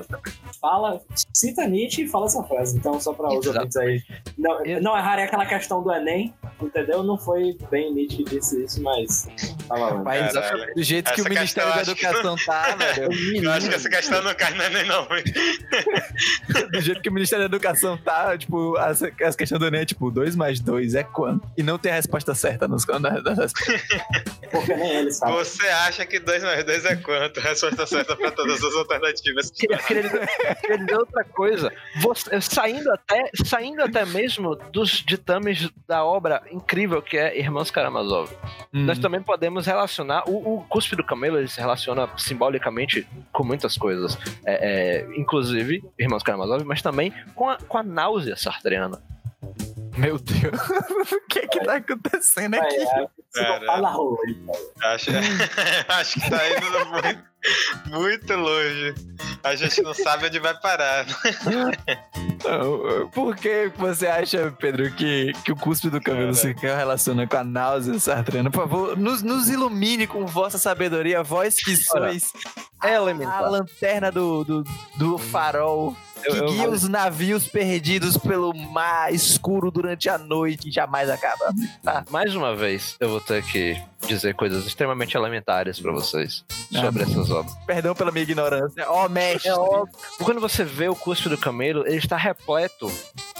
[0.60, 1.02] fala,
[1.34, 2.78] cita Nietzsche e fala essa frase.
[2.78, 4.02] Então, só para os ouvintes aí
[4.38, 4.84] não, Exato.
[4.84, 7.04] não errarem aquela questão do Enem, entendeu?
[7.04, 9.28] Não foi bem Nietzsche que disse isso, mas
[9.68, 10.04] tá valendo.
[10.04, 10.74] Mas Caralho.
[10.76, 13.44] do jeito que o Essa Ministério da questão eu Educação tá, velho.
[13.44, 15.08] Eu acho que essa questão não cai no Enem, não.
[16.72, 19.86] Do jeito que o Ministério da Educação tá, tipo, as, as questões do Enem é
[19.86, 21.48] tipo, 2 mais 2 é quanto?
[21.58, 23.54] E não tem a resposta certa nos nas, nas
[24.52, 25.34] Porque nem ele sabe.
[25.34, 27.40] Você acha que 2 mais 2 é quanto?
[27.40, 29.52] Resposta certa pra todas as alternativas.
[29.52, 31.74] Queria, queria queria dizer outra coisa.
[32.02, 38.32] Você- saindo, até, saindo até mesmo dos ditames da obra incrível que é Irmãos Karamazov.
[38.74, 38.86] Hum.
[38.86, 40.24] Nós também podemos relacionar.
[40.28, 44.18] O, o cuspe do camelo ele se relaciona simbolicamente com muitas coisas.
[44.46, 49.02] É, é, inclusive, Irmãos Karamazov, mas também com a, com a náusea sartreana.
[49.98, 50.54] Meu Deus.
[51.12, 52.76] o que que tá acontecendo É, aqui?
[53.38, 53.66] é, Cara.
[53.66, 53.90] fala
[54.28, 54.38] aí.
[54.94, 55.10] Acho,
[55.90, 57.24] acho que tá indo muito,
[58.00, 58.96] muito longe.
[59.44, 61.06] A gente não sabe onde vai parar.
[62.46, 67.38] Não, Por que você acha, Pedro, que, que o cuspe do camelo se relaciona com
[67.38, 68.50] a náusea sartrana?
[68.52, 72.32] Por favor, nos, nos ilumine com vossa sabedoria, vós que sois
[72.84, 73.50] É a elementar.
[73.50, 74.64] lanterna do, do,
[74.98, 80.70] do farol que Eu- eu- guia os navios perdidos pelo mar escuro durante a noite
[80.70, 81.54] e jamais acaba.
[82.10, 87.30] Mais uma vez, eu vou ter que dizer coisas extremamente elementares pra vocês sobre essas
[87.32, 87.54] obras.
[87.66, 88.86] Perdão pela minha ignorância.
[88.90, 89.50] Ó, mestre.
[89.50, 89.96] É óbvio.
[90.24, 92.92] Quando você vê o cuspe do camelo, ele está repleto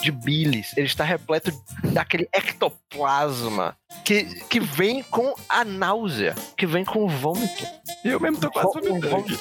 [0.02, 1.52] de bilis, ele está repleto
[1.86, 7.66] daquele ectoplasma que, que vem com a náusea, que vem com o vômito.
[8.04, 9.26] Eu mesmo tô quase vomitando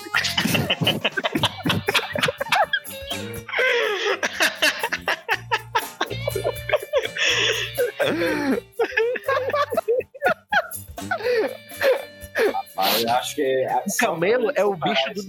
[13.03, 13.67] Eu acho que.
[13.87, 15.25] O camelo é o bicho do.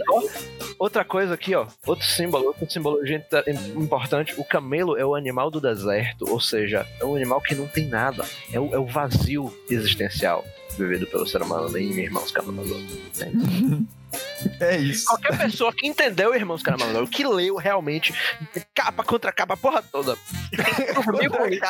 [0.77, 1.65] Outra coisa aqui, ó.
[1.85, 3.43] Outro símbolo, outra simbologia inter-
[3.75, 4.33] importante.
[4.37, 7.85] O camelo é o animal do deserto, ou seja, é um animal que não tem
[7.85, 8.25] nada.
[8.51, 10.43] É o, é o vazio existencial
[10.77, 12.81] vivido pelo ser humano em Irmãos Karamazov.
[12.81, 13.87] entende?
[14.59, 15.05] É isso.
[15.05, 18.13] Qualquer pessoa que entendeu Irmãos Karamazov, que leu realmente,
[18.73, 20.17] capa contra capa, a porra toda.
[21.05, 21.61] Dormiu com isso.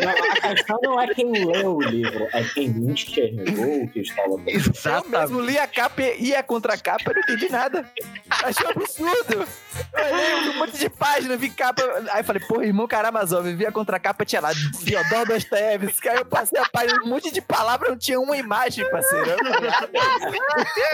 [0.00, 4.36] Não, a questão não é quem leu o livro, é quem enxergou o que estava
[4.46, 7.90] Eu mesmo li a capa e a contracapa, eu não entendi nada.
[8.30, 9.46] Achei um absurdo.
[9.92, 11.82] Eu olhei um monte de página, vi capa.
[12.12, 16.08] Aí falei, porra, irmão Karamazov, vi a contracapa, tinha lá Fyodor Dostoevsky.
[16.08, 19.36] Aí eu passei a página, um monte de palavras, não tinha uma imagem, parceiro.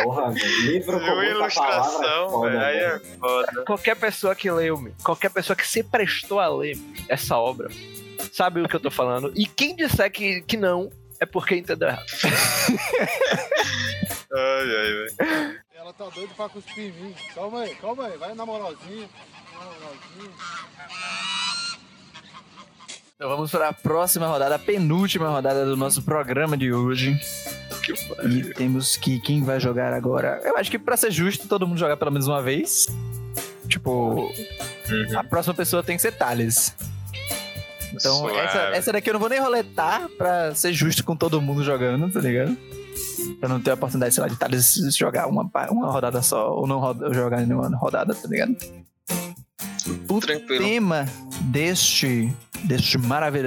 [0.03, 2.64] Porra, mano, livro com ilustração, palavra velho.
[2.64, 3.64] Aí é é foda, foda.
[3.64, 6.76] Qualquer pessoa que leu, meu, qualquer pessoa que se prestou a ler
[7.09, 7.68] essa obra,
[8.33, 9.33] sabe o que eu tô falando.
[9.37, 12.07] E quem disser que, que não, é porque entendeu errado.
[14.37, 15.61] Ai, ai, velho.
[15.74, 17.14] Ela tá doida pra cuspir em mim.
[17.35, 18.18] Calma aí, calma aí.
[18.18, 19.09] Vai na moralzinha.
[19.55, 20.35] Na moralzinha.
[23.16, 27.18] Então vamos para a próxima rodada, a penúltima rodada do nosso programa de hoje.
[28.29, 30.40] E temos que quem vai jogar agora.
[30.44, 32.87] Eu acho que pra ser justo, todo mundo jogar pelo menos uma vez.
[33.68, 34.31] Tipo,
[35.16, 36.74] a próxima pessoa tem que ser Thales.
[37.94, 38.37] Então, Suave.
[38.37, 42.12] essa, essa daqui eu não vou nem roletar pra ser justo com todo mundo jogando,
[42.12, 42.55] tá ligado?
[43.40, 46.66] Pra não ter a oportunidade, sei lá, de Thales jogar uma, uma rodada só ou
[46.66, 48.55] não roda- jogar nenhuma rodada, tá ligado?
[50.09, 50.62] O Tranquilo.
[50.62, 51.07] tema
[51.42, 52.31] deste,
[52.66, 52.98] deste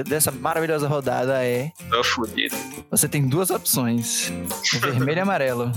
[0.04, 2.56] dessa maravilhosa rodada é: Tô fudido.
[2.90, 4.32] você tem duas opções,
[4.80, 5.72] vermelho e amarelo.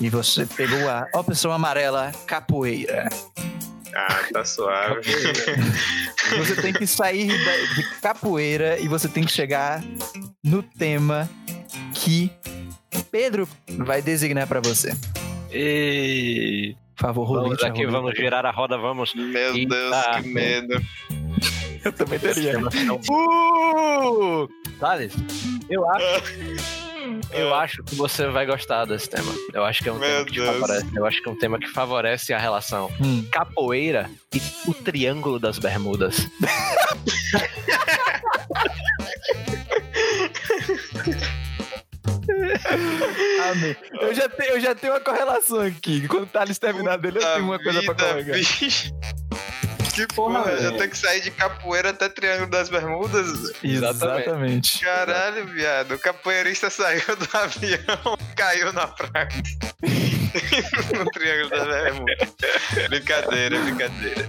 [0.00, 3.08] E você pegou a opção amarela, capoeira.
[3.94, 5.02] Ah, tá suave.
[6.38, 9.82] Você tem que sair da- de capoeira e você tem que chegar
[10.44, 11.28] no tema
[11.92, 12.30] que
[13.10, 13.48] Pedro
[13.78, 14.92] vai designar pra você.
[15.52, 17.64] E Por favor, vamos rolete.
[17.64, 19.12] a aqui, vamos girar a roda, vamos.
[19.14, 19.74] Meu Eita.
[19.74, 20.80] Deus, que medo.
[21.84, 22.54] Eu também teria.
[23.10, 24.48] Uh!
[24.78, 25.12] Thales,
[25.68, 26.22] eu acho.
[27.32, 29.32] Eu acho que você vai gostar desse tema.
[29.52, 30.86] Eu acho que é um Meu tema que te favorece.
[30.94, 33.26] Eu acho que é um tema que favorece a relação Hum.
[33.32, 36.28] capoeira e o triângulo das bermudas.
[43.50, 43.76] Amém.
[44.00, 46.06] Eu já, tenho, eu já tenho uma correlação aqui.
[46.06, 48.38] Quando o Thales terminar dele, eu tenho uma coisa pra Vida, colocar.
[49.94, 50.78] Que Porra, porra, eu velho.
[50.78, 53.52] tenho que sair de capoeira até Triângulo das Bermudas.
[53.62, 54.78] Exatamente.
[54.80, 55.94] Caralho, viado.
[55.94, 59.28] O capoeirista saiu do avião, caiu na praia.
[60.96, 62.28] no Triângulo das Bermudas.
[62.88, 64.28] Brincadeira, brincadeira.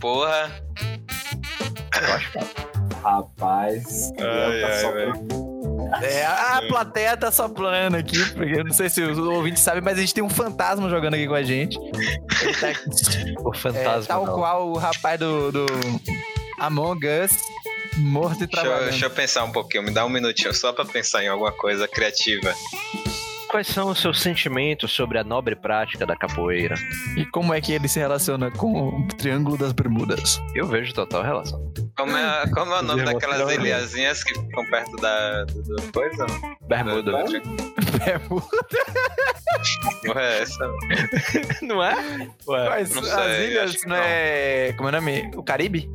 [0.00, 0.50] Porra.
[3.02, 5.55] Rapaz, Ai, tá ai, velho.
[6.02, 9.98] É, a plateia tá soprando aqui, porque eu não sei se os ouvintes sabem, mas
[9.98, 11.78] a gente tem um fantasma jogando aqui com a gente.
[12.42, 14.02] Ele tá aqui, O é, fantasma.
[14.06, 14.34] tal não.
[14.34, 15.66] qual o rapaz do, do
[16.58, 17.32] Among Us,
[17.98, 18.90] morto e Deixa eu, trabalhando.
[18.90, 21.86] deixa eu pensar um pouquinho, me dá um minutinho só pra pensar em alguma coisa
[21.88, 22.54] criativa.
[23.48, 26.74] Quais são os seus sentimentos sobre a nobre prática da capoeira?
[27.16, 30.42] E como é que ele se relaciona com o Triângulo das Bermudas?
[30.54, 31.72] Eu vejo total relação.
[31.96, 36.26] Como é, como é o nome daquelas ilhazinhas que ficam perto da, do coisa?
[36.62, 37.12] Bermuda.
[37.12, 37.24] Da-
[38.04, 38.46] Bermuda.
[40.04, 40.70] Porra, é essa?
[41.62, 41.94] Não é?
[42.48, 42.68] Ué.
[42.68, 44.74] Mas não as sei, ilhas não é.
[44.76, 45.30] Como é o nome?
[45.36, 45.88] O Caribe?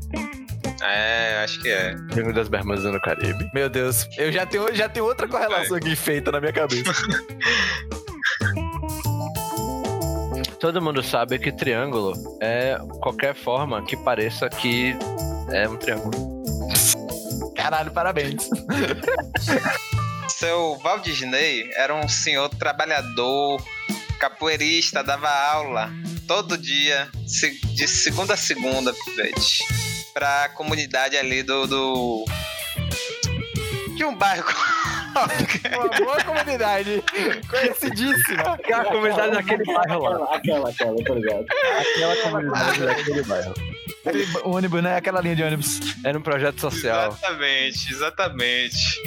[0.83, 1.95] É, acho que é.
[2.09, 3.49] Triângulo das Bermudas no Caribe.
[3.53, 6.91] Meu Deus, eu já tenho, já tenho outra correlação aqui feita na minha cabeça.
[10.59, 14.95] Todo mundo sabe que triângulo é qualquer forma que pareça que
[15.51, 16.11] é um triângulo.
[17.55, 18.47] Caralho, parabéns.
[20.29, 23.59] Seu Walt Disney era um senhor trabalhador,
[24.19, 25.91] capoeirista, dava aula
[26.27, 29.65] todo dia, de segunda a segunda, pivete,
[30.13, 32.25] pra comunidade ali do, do.
[33.95, 34.45] de um bairro.
[35.11, 37.03] Uma boa comunidade.
[37.49, 38.53] Conhecidíssima.
[38.53, 40.35] Aquela comunidade daquele bairro lá.
[40.35, 41.45] Aquela, aquela, aquela, tá ligado?
[41.79, 43.53] Aquela comunidade daquele bairro.
[44.05, 44.95] Aquele ônibus, né?
[44.95, 45.79] Aquela linha de ônibus.
[46.03, 47.11] Era um projeto social.
[47.11, 49.01] Exatamente, exatamente.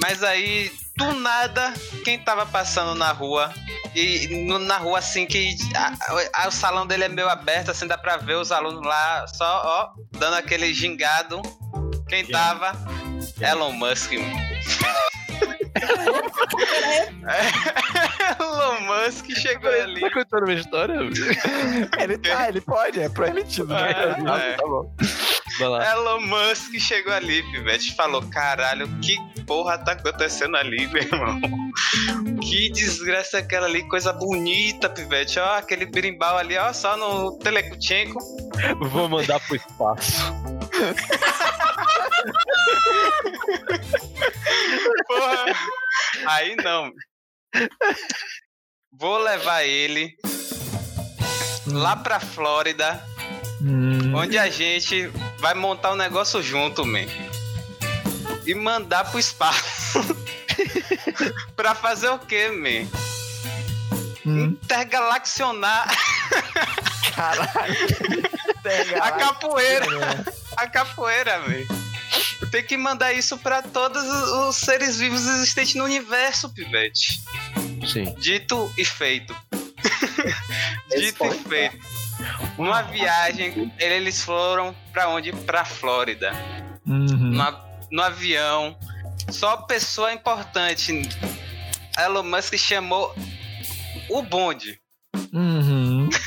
[0.00, 1.72] Mas aí, do nada,
[2.04, 3.52] quem tava passando na rua,
[3.94, 5.92] e no- na rua assim que a-
[6.44, 9.62] a- o salão dele é meio aberto, assim dá pra ver os alunos lá só,
[9.64, 11.40] ó, dando aquele gingado.
[12.08, 12.72] Quem tava?
[13.40, 14.12] Elon Musk.
[18.40, 20.00] Elon Musk chegou ali.
[20.00, 20.94] Tá contando uma história?
[21.98, 23.90] Ele tá, ele pode, é proibido, né?
[23.90, 24.52] É, é.
[24.54, 24.94] Tá bom.
[25.58, 25.92] Vai lá.
[25.92, 29.16] Elon Musk chegou ali, Pivete, falou: caralho, que
[29.46, 31.40] porra tá acontecendo ali, meu irmão?
[32.40, 35.38] Que desgraça é aquela ali, coisa bonita, Pivete.
[35.38, 38.18] Ó, aquele birimbau ali, ó, só no Telekuchenko.
[38.90, 40.22] Vou mandar pro espaço.
[45.06, 45.44] Porra.
[46.26, 46.90] Aí não.
[48.92, 50.16] Vou levar ele
[51.66, 53.02] lá pra Flórida,
[53.60, 54.14] Hum.
[54.14, 55.06] onde a gente
[55.38, 57.06] vai montar um negócio junto, man.
[58.46, 60.00] E mandar pro espaço.
[61.56, 62.86] pra fazer o quê, man?
[64.26, 64.44] Hum.
[64.62, 65.86] Intergalaccionar
[67.14, 67.76] Caralho.
[69.02, 69.86] a capoeira.
[70.56, 71.66] A capoeira, velho.
[72.50, 77.20] Tem que mandar isso pra todos os seres vivos existentes no universo, pivete.
[77.86, 78.14] Sim.
[78.18, 79.34] Dito e feito.
[80.96, 81.78] Dito e feito.
[82.56, 85.32] Uma viagem, eles foram pra onde?
[85.32, 86.32] Pra Flórida.
[86.86, 87.32] Uhum.
[87.32, 87.58] No,
[87.90, 88.76] no avião.
[89.30, 90.92] Só pessoa importante.
[91.98, 93.14] Elon Musk chamou
[94.08, 94.80] o bonde.
[95.32, 96.08] Uhum.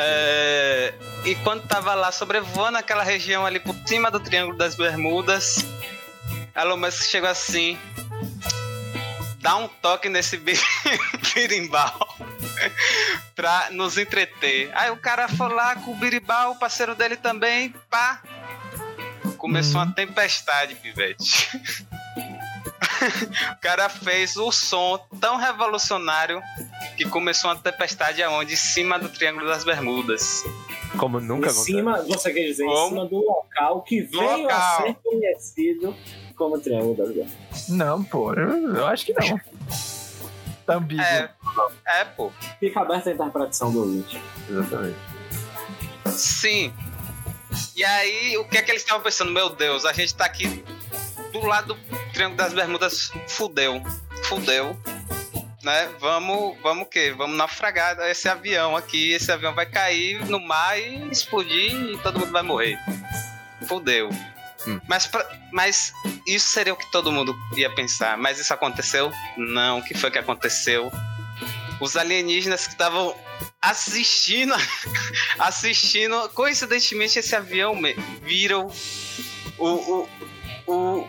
[0.00, 0.94] É,
[1.24, 5.64] e quando tava lá sobrevoando aquela região ali por cima do Triângulo das Bermudas,
[6.56, 7.78] Elon Musk chegou assim,
[9.40, 10.58] dá um toque nesse bi-
[11.34, 12.16] birimbau
[13.34, 14.70] pra nos entreter.
[14.74, 18.20] Aí o cara foi lá com o birimbau, o parceiro dele também, pá.
[19.36, 21.60] Começou uma tempestade, pivete.
[23.52, 26.42] o cara fez o som tão revolucionário
[26.96, 28.54] que começou uma tempestade aonde?
[28.54, 30.42] Em cima do Triângulo das Bermudas.
[30.96, 31.64] Como nunca em acontece.
[31.64, 32.88] cima, você quer dizer, em Como?
[32.88, 34.58] cima do local que Do veio local.
[34.58, 35.94] a ser conhecido
[36.36, 37.68] como Triângulo das Bermudas.
[37.68, 39.40] Não, pô, eu, eu acho que não.
[40.64, 41.02] Tá ambíguo.
[41.02, 41.30] É,
[41.86, 42.30] é, pô.
[42.60, 44.20] Fica aberta a interpretação do ouvinte.
[44.48, 44.96] Exatamente.
[46.06, 46.72] Sim.
[47.74, 49.30] E aí, o que é que eles estavam pensando?
[49.32, 50.62] Meu Deus, a gente tá aqui
[51.32, 53.82] do lado do Triângulo das Bermudas, fudeu.
[54.24, 54.76] Fudeu.
[55.62, 55.90] Né?
[55.98, 57.12] Vamos, vamos o quê?
[57.16, 59.12] Vamos naufragar esse avião aqui.
[59.12, 62.78] Esse avião vai cair no mar e explodir e todo mundo vai morrer.
[63.66, 64.08] Fudeu.
[64.66, 64.80] Hum.
[64.88, 65.92] Mas, pra- mas
[66.26, 68.16] isso seria o que todo mundo ia pensar.
[68.16, 69.10] Mas isso aconteceu?
[69.36, 69.78] Não.
[69.78, 70.92] O que foi que aconteceu?
[71.80, 73.14] Os alienígenas que estavam
[73.60, 74.54] assistindo
[75.38, 77.74] assistindo, coincidentemente, esse avião
[78.22, 78.70] viram
[79.58, 80.08] o, o,
[80.66, 81.08] o,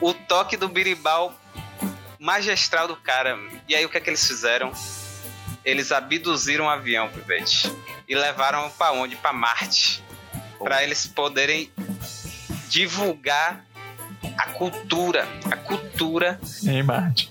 [0.00, 1.34] o toque do birimbau
[2.24, 3.38] magistral do cara.
[3.68, 4.72] E aí, o que é que eles fizeram?
[5.64, 7.70] Eles abduziram o avião, Pivete,
[8.08, 9.14] e levaram pra onde?
[9.16, 10.02] Pra Marte.
[10.58, 11.70] Pra eles poderem
[12.68, 13.64] divulgar
[14.38, 17.30] a cultura, a cultura Em Marte.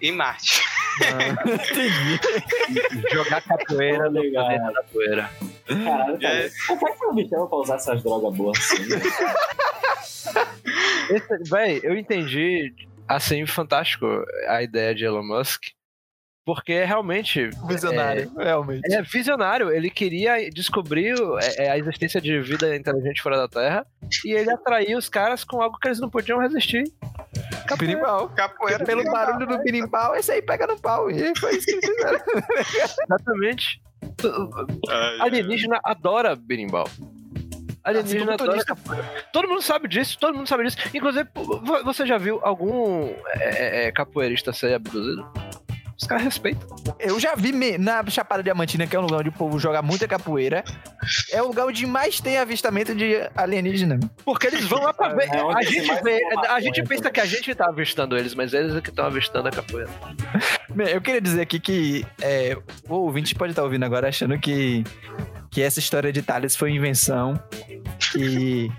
[0.00, 0.62] em Marte.
[3.12, 4.72] Jogar capoeira no Legal.
[4.72, 5.30] da poeira.
[5.66, 6.46] Caralho, cara.
[6.46, 6.50] É.
[6.66, 8.86] Como é que eu me chamo pra usar essas drogas boas assim?
[8.86, 9.00] né?
[11.10, 12.72] Esse, véi, eu entendi,
[13.10, 14.06] assim, fantástico
[14.46, 15.64] a ideia de Elon Musk.
[16.46, 18.92] Porque é realmente Visionário, realmente.
[18.92, 19.70] é visionário.
[19.70, 23.86] Ele queria descobrir é, é, a existência de vida inteligente fora da Terra
[24.24, 26.84] e ele atraiu os caras com algo que eles não podiam resistir.
[27.78, 28.30] Birimbau.
[28.30, 28.84] Capoeira.
[28.84, 31.10] Pelo barulho do birimbau, esse aí pega no pau.
[31.10, 32.20] E foi isso que eles fizeram.
[33.04, 33.82] Exatamente.
[35.20, 36.88] Alienígena adora berimbau.
[37.82, 39.04] Alienígena Assim adora capoeira.
[39.32, 40.76] Todo mundo sabe disso, todo mundo sabe disso.
[40.94, 45.26] Inclusive, vo- você já viu algum é, é, capoeirista ser abduzido?
[45.98, 46.66] Os caras respeitam.
[46.98, 49.82] Eu já vi me- na Chapada Diamantina, que é um lugar onde o povo joga
[49.82, 50.64] muita capoeira.
[51.30, 54.00] É o lugar onde mais tem avistamento de alienígena.
[54.24, 55.28] Porque eles vão lá pra ver.
[55.28, 56.18] É a gente vê,
[56.48, 57.12] a gente pensa também.
[57.12, 59.90] que a gente tá avistando eles, mas eles é que estão avistando a capoeira.
[60.70, 62.56] Bem, eu queria dizer aqui que é,
[62.88, 64.82] o ouvinte pode estar ouvindo agora achando que,
[65.50, 67.34] que essa história de Thales foi invenção,
[68.12, 68.70] que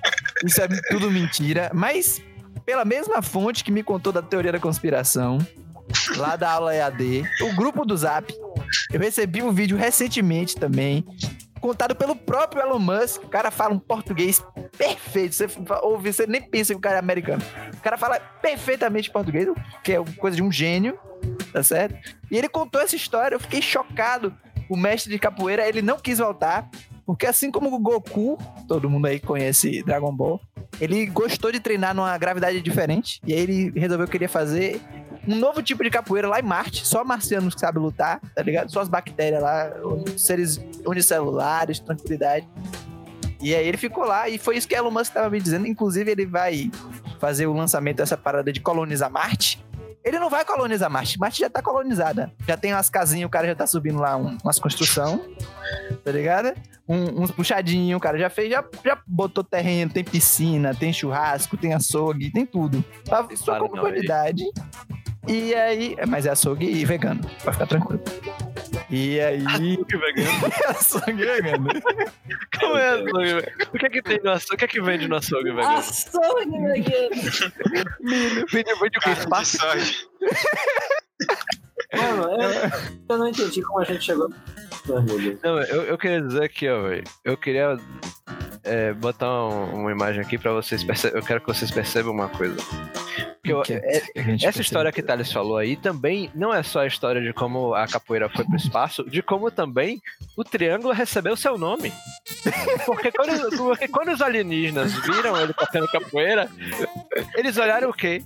[0.46, 2.22] isso é tudo mentira, mas
[2.66, 5.38] pela mesma fonte que me contou da teoria da conspiração,
[6.16, 8.34] lá da aula EAD, o grupo do Zap,
[8.92, 11.06] eu recebi um vídeo recentemente também,
[11.60, 13.24] contado pelo próprio Elon Musk.
[13.24, 14.44] O cara fala um português
[14.78, 15.36] perfeito.
[15.36, 15.48] Você
[15.84, 17.44] ouve, você nem pensa que o cara é americano.
[17.74, 19.48] O cara fala perfeitamente português,
[19.84, 20.98] que é coisa de um gênio
[21.52, 21.96] tá certo?
[22.30, 24.36] E ele contou essa história, eu fiquei chocado.
[24.72, 26.70] O mestre de capoeira, ele não quis voltar,
[27.06, 28.38] porque assim como o Goku,
[28.70, 30.40] todo mundo aí conhece Dragon Ball,
[30.80, 34.80] ele gostou de treinar numa gravidade diferente, e aí ele resolveu que queria fazer
[35.28, 38.72] um novo tipo de capoeira lá em Marte, só marcianos que sabem lutar, tá ligado?
[38.72, 39.70] Só as bactérias lá,
[40.16, 42.48] seres unicelulares, tranquilidade.
[43.42, 45.68] E aí ele ficou lá, e foi isso que Elon Musk tava me dizendo.
[45.68, 46.72] Inclusive, ele vai
[47.20, 49.62] fazer o lançamento dessa parada de colonizar Marte.
[50.04, 51.20] Ele não vai colonizar Marte.
[51.20, 52.32] Marte já tá colonizada.
[52.48, 55.24] Já tem umas casinhas, o cara já tá subindo lá um- umas construção,
[56.04, 56.54] tá ligado?
[56.88, 61.56] Um- uns puxadinhos, o cara já fez, já, já botou terreno, tem piscina, tem churrasco,
[61.56, 62.84] tem açougue, tem tudo.
[63.06, 64.44] Pra sua comodidade.
[65.28, 65.96] E aí.
[66.08, 68.02] Mas é açougue e vegano, pra ficar tranquilo.
[68.92, 69.78] E aí.
[69.88, 70.30] Que vegano.
[70.68, 71.68] açougue e vegano.
[72.60, 73.54] Como é açougue, velho?
[73.74, 74.56] O que é que tem no açougue?
[74.56, 75.68] O que é que vende no açougue, velho?
[75.68, 77.10] Açougue, vegano.
[78.52, 79.00] Vende, vende o que?
[79.00, 79.58] Carne de Espaço?
[79.58, 79.94] soja.
[81.94, 82.72] Mano, eu,
[83.10, 84.30] eu não entendi como a gente chegou.
[85.44, 87.04] Não, eu, eu queria dizer aqui, ó, velho.
[87.24, 87.78] Eu queria
[88.64, 91.22] é, botar um- uma imagem aqui pra vocês perceberem.
[91.22, 92.56] Eu quero que vocês percebam uma coisa.
[92.56, 94.00] Porque eu- Que- é-
[94.38, 95.02] que essa história que.
[95.02, 98.56] Thales falou aí também não é só a história de como a capoeira foi pro
[98.56, 100.00] espaço, de como também
[100.38, 101.92] o triângulo recebeu seu nome.
[102.86, 106.50] Porque quando, porque quando os alienígenas viram ele tocando capoeira,
[107.36, 108.24] eles olharam o quê?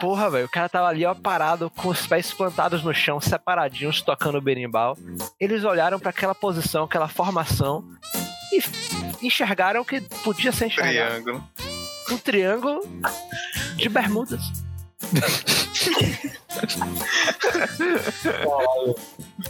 [0.00, 4.02] Porra, velho, o cara tava ali, ó, parado, com os pés plantados no chão, separadinhos,
[4.02, 4.96] tocando berimbau.
[5.38, 7.84] Eles olharam pra aquela posição, aquela formação
[8.52, 11.22] e enxergaram que podia ser enxergado.
[11.22, 11.44] Triângulo.
[12.10, 12.80] Um triângulo
[13.76, 14.40] de bermudas.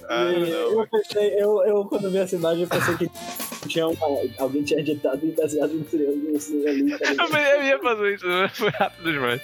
[0.08, 3.10] Ah, eu pensei, eu, eu quando vi essa imagem, eu pensei que
[3.72, 4.06] tinha uma,
[4.38, 6.98] alguém tinha editado e desenhado um triângulo assim ali.
[6.98, 7.56] tá?
[7.56, 9.40] Eu ia fazer isso, mas foi rápido demais.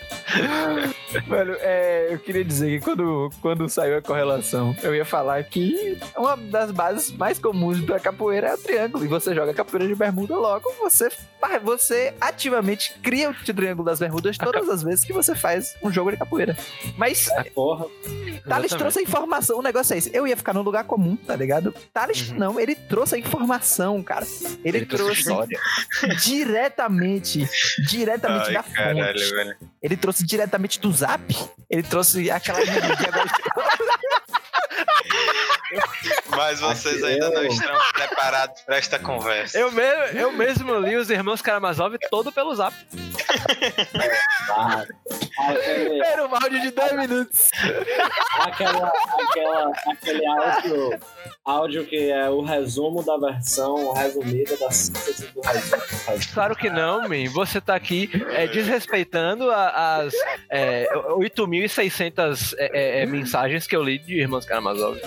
[1.27, 5.99] Velho, é, eu queria dizer que quando, quando saiu a correlação, eu ia falar que
[6.17, 9.05] uma das bases mais comuns da capoeira é o triângulo.
[9.05, 11.09] E você joga capoeira de bermuda, logo você,
[11.63, 16.11] você ativamente cria o triângulo das bermudas todas as vezes que você faz um jogo
[16.11, 16.57] de capoeira.
[16.97, 17.87] Mas Porra,
[18.47, 20.11] Thales trouxe a informação, o negócio é esse.
[20.15, 21.75] Eu ia ficar num lugar comum, tá ligado?
[21.93, 22.39] Thales Uhum.
[22.39, 24.18] não, ele trouxe a informação, cara.
[24.65, 25.49] Ele, Ele trouxe trouxe
[26.27, 27.49] diretamente,
[27.89, 29.35] diretamente Ai, da caralho, fonte.
[29.35, 29.57] velho.
[29.83, 31.23] Ele trouxe diretamente do Zap.
[31.71, 32.59] Ele trouxe aquela.
[36.31, 39.59] Mas vocês Aqui ainda não eu- estão preparados para esta conversa.
[39.59, 39.83] Eu, me,
[40.15, 42.75] eu mesmo li os irmãos Karamazov todo pelo zap.
[45.39, 47.51] aquele, Era um áudio de 10 minutos.
[48.41, 51.01] aquela, aquela, aquele áudio,
[51.45, 55.83] áudio que é o resumo da versão resumida da síntese do resumo.
[56.35, 57.29] Claro que não, Min.
[57.29, 60.15] Você tá aqui é, desrespeitando a- as
[60.51, 64.99] é, 8.600 é, é, é, mensagens que eu li de irmãos Karamazov.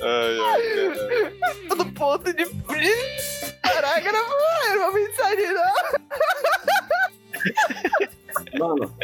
[0.00, 1.38] Ai, ai, caralho.
[1.68, 2.44] Todo ponto de.
[3.62, 4.34] Parágrafo.
[4.70, 5.74] Era uma mensagem, não.
[8.58, 8.96] Mano,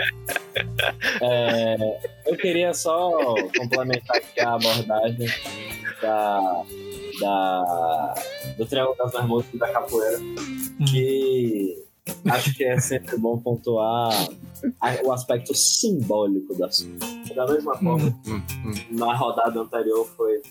[1.20, 1.76] é,
[2.26, 3.10] eu queria só
[3.56, 5.28] complementar aqui a abordagem
[6.00, 6.62] da,
[7.20, 8.14] da,
[8.56, 10.18] do Triângulo das Bermudas e da capoeira,
[10.88, 11.84] que
[12.30, 14.28] acho que é sempre bom pontuar
[15.04, 16.68] o aspecto simbólico da
[17.34, 18.14] Da mesma forma,
[18.90, 20.42] na rodada anterior foi,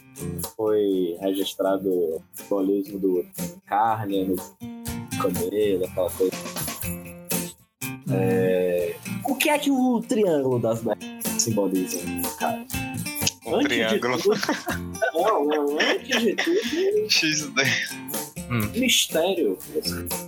[0.55, 3.25] foi registrado o simbolismo do
[3.67, 4.35] carne, no
[5.21, 6.33] camelo, aquela coisa.
[8.11, 8.95] É,
[9.25, 11.99] o que é que o triângulo das bermudas simboliza,
[12.39, 12.65] cara?
[13.45, 14.17] Um Antes de triângulo.
[14.21, 14.35] tudo-
[15.13, 17.09] não, não, antes de tudo,
[18.49, 18.79] XD.
[18.79, 19.57] mistério.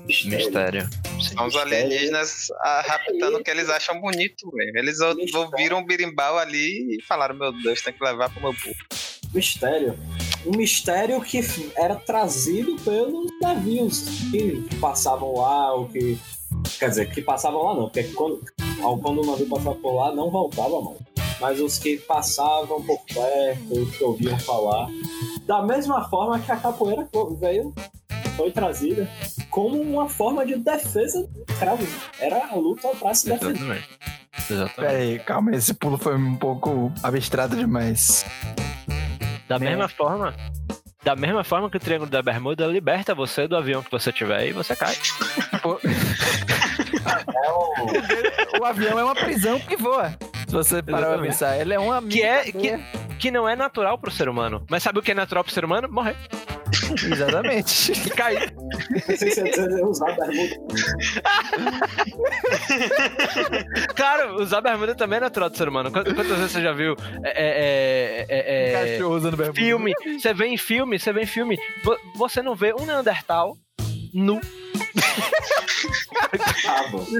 [0.05, 0.37] Mistério.
[0.37, 0.89] Mistério.
[1.19, 4.77] São os alienígenas ah, raptando o que eles acham bonito, velho.
[4.77, 8.53] Eles ou- ouviram um birimbau ali e falaram: Meu Deus, tem que levar pro meu
[8.53, 8.75] povo.
[9.33, 9.97] Mistério.
[10.45, 11.39] Um mistério que
[11.75, 16.17] era trazido pelos navios que passavam lá, ou que.
[16.79, 18.43] Quer dizer, que passavam lá não, porque quando,
[18.81, 20.97] ao- quando o navio passava por lá não voltava mais.
[21.39, 24.87] Mas os que passavam por perto, os que ouviam falar.
[25.47, 27.07] Da mesma forma que a capoeira
[27.39, 27.73] veio,
[28.35, 29.07] foi trazida
[29.49, 31.87] como uma forma de defesa do escravo.
[32.19, 33.51] Era a luta pra se defender.
[33.55, 33.89] Exatamente.
[34.49, 34.75] Exatamente.
[34.75, 38.25] Pera aí, calma, esse pulo foi um pouco abstrato demais.
[39.47, 40.33] Da mesma forma.
[41.03, 44.47] Da mesma forma que o Triângulo da Bermuda liberta você do avião que você tiver
[44.47, 44.95] e você cai.
[48.59, 50.11] O avião é uma prisão que voa.
[50.47, 52.79] Se você parar pra pensar, ele é uma Que é- cadeia.
[53.17, 54.63] Que não é natural pro ser humano.
[54.69, 55.87] Mas sabe o que é natural pro ser humano?
[55.91, 56.15] Morrer.
[57.11, 57.91] Exatamente.
[58.05, 58.53] E cair.
[58.55, 60.55] Não sei se você usar a bermuda.
[63.95, 65.91] Claro, usar bermuda também é natural do ser humano.
[65.91, 69.59] Quantas, quantas vezes você já viu é, é, é, é, Cachorro usando bermuda.
[69.59, 69.93] filme?
[70.19, 71.57] Você vê em filme, você vê em filme.
[71.83, 73.57] vo- Você não vê um Neandertal
[74.13, 74.39] nu.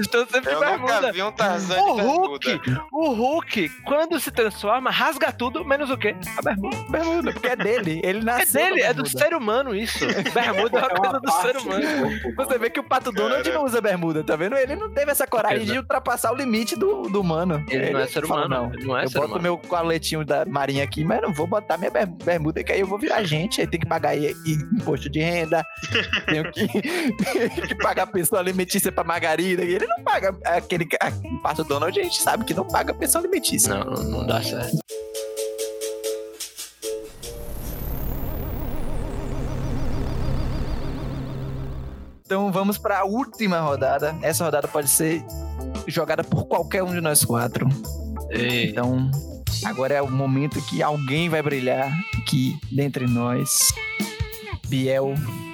[0.00, 0.94] Estão sempre de Eu bermuda.
[1.00, 2.00] nunca vi um Tarzan O.
[2.00, 2.60] Hulk,
[2.92, 6.14] o Hulk, quando se transforma, rasga tudo, menos o quê?
[6.36, 6.76] A bermuda.
[6.88, 8.00] Bermuda, porque é dele.
[8.04, 9.98] Ele É nasceu dele, com é do ser humano isso.
[10.32, 12.10] Bermuda é uma coisa do ser humano.
[12.36, 13.54] Você vê que o Pato Donald Cara.
[13.56, 14.56] não usa bermuda, tá vendo?
[14.56, 17.64] Ele não teve essa coragem de ultrapassar o limite do, do humano.
[17.68, 18.74] Ele não é ser fala, humano, não.
[18.74, 19.42] ele não é eu ser boto humano.
[19.42, 22.86] meu coletinho da marinha aqui, mas não vou botar minha ber- bermuda, que aí eu
[22.86, 23.60] vou virar gente.
[23.60, 25.62] Aí tem que pagar imposto de renda,
[26.26, 26.66] tenho que,
[27.68, 29.64] que pagar pensão alimentícia pra Margarida.
[29.64, 30.88] E ele não paga aquele.
[31.00, 33.74] A, o Pato Donald, a gente sabe que não paga pensão alimentícia.
[33.74, 34.78] Não, não dá certo.
[42.24, 44.16] Então vamos pra última rodada.
[44.22, 45.22] Essa rodada pode ser
[45.86, 47.68] jogada por qualquer um de nós quatro.
[48.30, 49.10] E Então,
[49.64, 53.68] Agora é o momento que alguém vai brilhar aqui dentre nós.
[54.76, 55.12] Biel,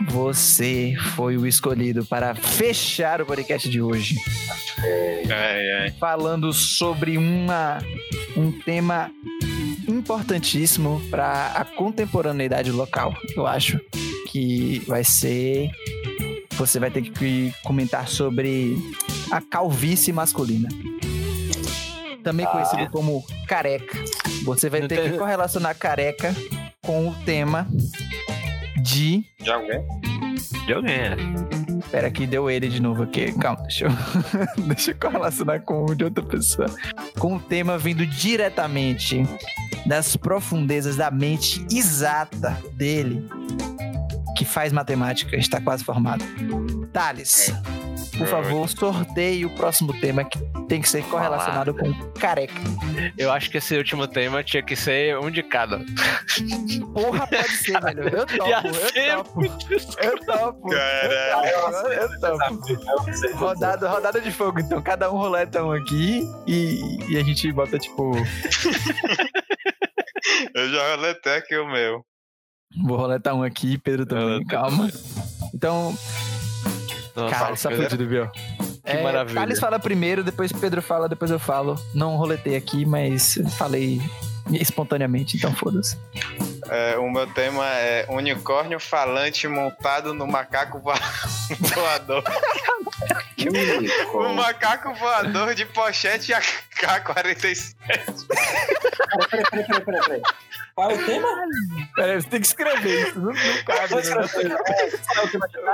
[0.09, 4.15] você foi o escolhido para fechar o podcast de hoje.
[5.29, 5.91] Ai, ai.
[5.99, 7.79] falando sobre uma,
[8.37, 9.11] um tema
[9.89, 13.13] importantíssimo para a contemporaneidade local.
[13.35, 13.81] Eu acho
[14.29, 15.69] que vai ser.
[16.53, 18.77] Você vai ter que comentar sobre
[19.33, 20.69] a calvície masculina.
[22.23, 23.99] Também conhecido como careca.
[24.45, 26.33] Você vai Não ter tem- que correlacionar careca
[26.85, 27.67] com o tema
[28.89, 29.25] de.
[29.39, 29.85] De alguém?
[30.67, 31.17] De alguém, é.
[31.91, 33.33] Pera que deu ele de novo aqui.
[33.33, 33.91] Calma, deixa eu,
[34.67, 36.69] deixa eu correlacionar com o de outra pessoa.
[37.19, 39.23] Com o tema vindo diretamente
[39.87, 43.27] das profundezas da mente exata dele,
[44.37, 46.25] que faz matemática, está quase formado.
[46.93, 47.53] Thales,
[48.19, 50.39] por favor, sorteie o próximo tema que
[50.69, 52.53] tem que ser correlacionado com careca.
[53.17, 55.79] Eu acho que esse último tema tinha que ser um de cada.
[56.93, 58.09] Porra, pode ser, velho.
[58.09, 59.45] Eu topo, eu topo.
[60.03, 60.69] Eu topo.
[60.69, 61.93] Caralho.
[61.93, 62.69] Eu topo.
[62.69, 63.37] Eu topo.
[63.37, 64.83] Rodada, rodada de fogo, então.
[64.83, 68.13] Cada um roleta um aqui e, e a gente bota, tipo.
[70.55, 72.05] Eu já roletei aqui o meu.
[72.85, 74.45] Vou roletar um aqui, Pedro também.
[74.45, 74.89] Calma.
[75.55, 75.95] Então,
[77.15, 77.85] Não, cara, fala, só Pedro.
[77.91, 78.29] fudido, viu?
[78.85, 79.35] Que maravilha.
[79.41, 81.79] Thales fala primeiro, depois Pedro fala, depois eu falo.
[81.95, 84.01] Não roletei aqui, mas falei
[84.53, 85.97] espontaneamente, então foda-se.
[86.71, 90.95] É, o meu tema é unicórnio falante montado no macaco voa-
[91.75, 92.23] voador.
[94.13, 97.75] O macaco voador de pochete AK-47.
[99.31, 100.23] Peraí, peraí, peraí, peraí, peraí.
[100.75, 101.29] Qual é o tema?
[101.97, 104.57] Pera, você tem que escrever isso, não, não cabe, né?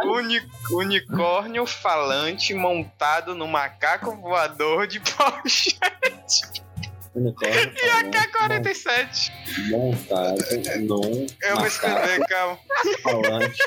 [0.05, 6.63] Uni- unicórnio falante montado no macaco voador de pochete
[7.15, 7.71] Unicórnio
[8.15, 9.31] AK-47.
[9.69, 10.39] montado
[10.81, 12.59] num Eu vou escrever, calma.
[13.03, 13.59] falante.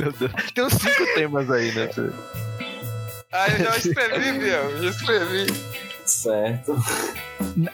[0.00, 0.32] Meu Deus.
[0.54, 1.88] Tem uns cinco temas aí, né?
[3.32, 4.82] Ah, eu já escrevi, Biel.
[4.82, 5.46] Já escrevi.
[6.06, 6.76] Certo.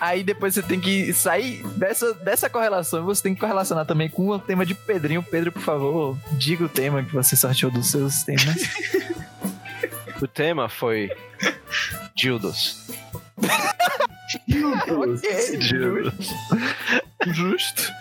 [0.01, 4.09] Aí depois você tem que sair dessa, dessa correlação e você tem que correlacionar também
[4.09, 5.23] com o tema de Pedrinho.
[5.23, 8.57] Pedro, por favor, diga o tema que você sorteou dos seus temas.
[10.23, 11.11] O tema foi
[12.15, 12.89] Dildos.
[14.89, 16.35] ok, justo.
[17.27, 17.93] Justo.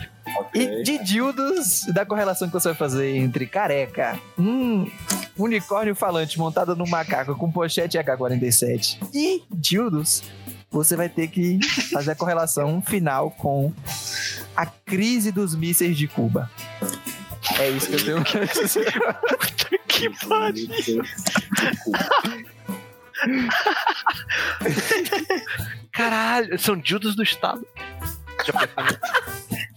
[0.55, 4.89] E de dildos, da correlação que você vai fazer entre careca, um
[5.37, 10.23] unicórnio falante montado num macaco com pochete AK-47 e dildos,
[10.71, 11.59] você vai ter que
[11.91, 13.73] fazer a correlação final com
[14.55, 16.49] a crise dos mísseis de Cuba.
[17.59, 18.93] É isso que eu tenho que dizer.
[19.87, 20.67] que pariu.
[25.91, 27.65] Caralho, são dildos do Estado.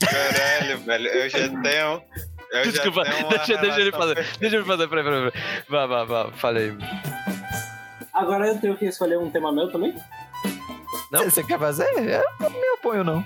[0.01, 1.09] Caralho, velho.
[1.09, 2.03] Eu já tenho.
[2.51, 4.27] Eu Desculpa, já tenho deixa, deixa ele fazer.
[4.39, 5.31] Deixa ele fazer, peraí, peraí.
[5.31, 5.45] peraí.
[5.69, 6.77] Vá, vá, vá, falei.
[8.13, 9.95] Agora eu tenho que escolher um tema meu também?
[11.11, 11.25] Não.
[11.25, 11.89] Você quer fazer?
[11.97, 13.25] Eu não me oponho, não.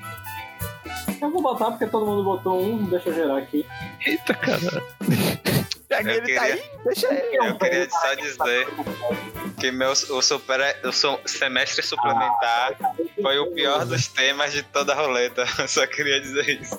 [1.21, 3.65] Eu vou botar porque todo mundo botou um, deixa eu gerar aqui.
[4.05, 4.83] Eita, cara.
[5.93, 7.37] Já que Eu ele tá queria- aí, deixa ele.
[7.49, 8.67] Eu queria só dizer
[9.61, 12.75] que meu o, super, o semestre suplementar
[13.21, 15.45] foi o pior dos temas de toda a roleta.
[15.59, 16.79] Eu só queria dizer isso.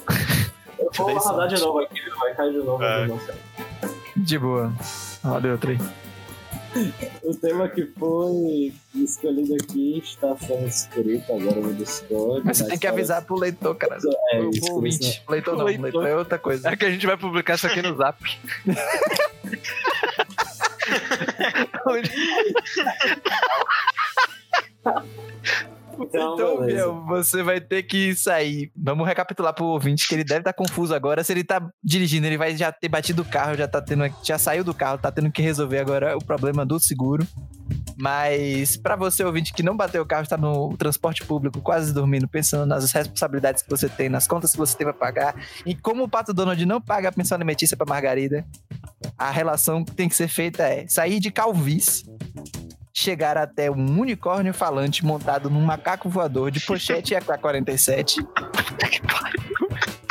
[0.80, 2.84] Eu vou rodar de novo aqui, vai cair de novo.
[2.84, 3.08] É.
[4.18, 4.74] de boa.
[5.52, 5.78] Outro aí.
[7.24, 12.42] O tema que foi escolhido aqui está sendo escrito agora no Discord.
[12.46, 13.98] Mas você tem que avisar pro leitor, cara.
[14.32, 14.74] É, Pro- isso, pro isso.
[14.74, 15.24] ouvinte.
[15.30, 15.84] Leitor não, Leitor.
[15.84, 16.70] leitor é outra coisa.
[16.70, 18.20] É que a gente vai publicar isso aqui no Zap.
[26.00, 26.66] Então, Então.
[26.66, 28.72] Biel, você vai ter que sair.
[28.76, 31.24] Vamos recapitular pro ouvinte que ele deve estar confuso agora.
[31.24, 34.38] Se ele tá dirigindo, ele vai já ter batido o carro, já tá tendo, já
[34.38, 37.28] saiu do carro, tá tendo que resolver agora o problema do seguro.
[37.98, 42.28] Mas pra você ouvinte que não bateu o carro, está no transporte público, quase dormindo,
[42.28, 45.36] pensando nas responsabilidades que você tem, nas contas que você tem pra pagar,
[45.66, 48.46] e como o Pato Donald não paga a pensão alimentícia pra Margarida,
[49.18, 52.06] a relação que tem que ser feita é sair de calvície
[53.04, 58.26] chegar até um unicórnio falante montado num macaco voador de pochete AK-47.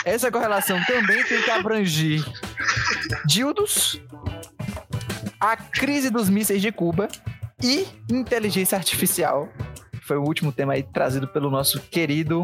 [0.04, 2.22] Essa correlação também tem que abranger
[3.24, 4.00] dildos,
[5.40, 7.08] a crise dos mísseis de Cuba
[7.62, 9.48] e inteligência artificial.
[10.02, 12.42] Foi o último tema aí trazido pelo nosso querido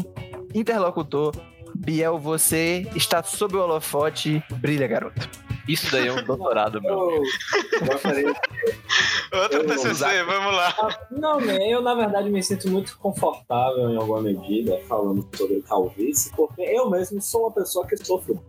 [0.53, 1.35] interlocutor.
[1.75, 4.43] Biel, você está sob o holofote.
[4.59, 5.48] Brilha, garoto.
[5.69, 6.91] Isso daí é um doutorado, meu.
[6.91, 7.21] Eu
[9.41, 10.75] Outro TCC, vamos lá.
[11.11, 16.31] Não, né, eu na verdade me sinto muito confortável em alguma medida falando sobre calvície,
[16.35, 18.43] porque eu mesmo sou uma pessoa que sofro.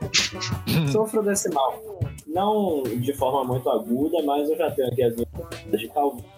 [0.92, 1.82] sofro desse mal.
[2.28, 6.28] Não de forma muito aguda, mas eu já tenho aqui as minhas de calvície.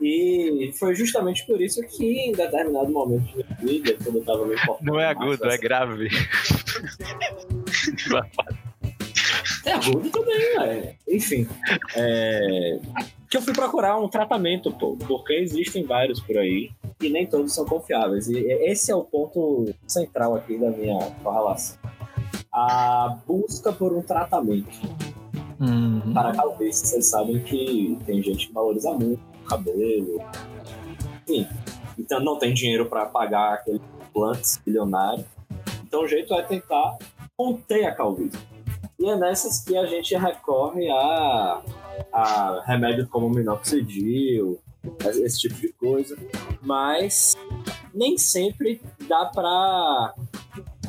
[0.00, 4.46] E foi justamente por isso que em determinado momento de minha vida, quando eu tava
[4.46, 6.08] me importando Não é agudo, dessa- é grave.
[9.64, 10.94] É agudo também, né?
[11.08, 11.46] Enfim.
[11.94, 12.78] É...
[13.28, 16.70] Que eu fui procurar um tratamento, pô, porque existem vários por aí
[17.02, 18.28] e nem todos são confiáveis.
[18.28, 21.76] E esse é o ponto central aqui da minha correlação.
[22.52, 25.06] A busca por um tratamento
[25.58, 26.12] Uhum.
[26.12, 26.86] para a calvície.
[26.86, 30.22] Vocês sabem que tem gente que valoriza muito o cabelo.
[31.26, 31.46] Enfim.
[31.98, 35.24] Então não tem dinheiro para pagar aquele implantes bilionário.
[35.84, 36.96] Então o jeito é tentar
[37.36, 38.38] conter a calvície.
[38.98, 41.62] E é nessas que a gente recorre a,
[42.12, 44.58] a remédios como minoxidil,
[45.04, 46.16] esse tipo de coisa.
[46.62, 47.36] Mas
[47.92, 50.14] nem sempre dá para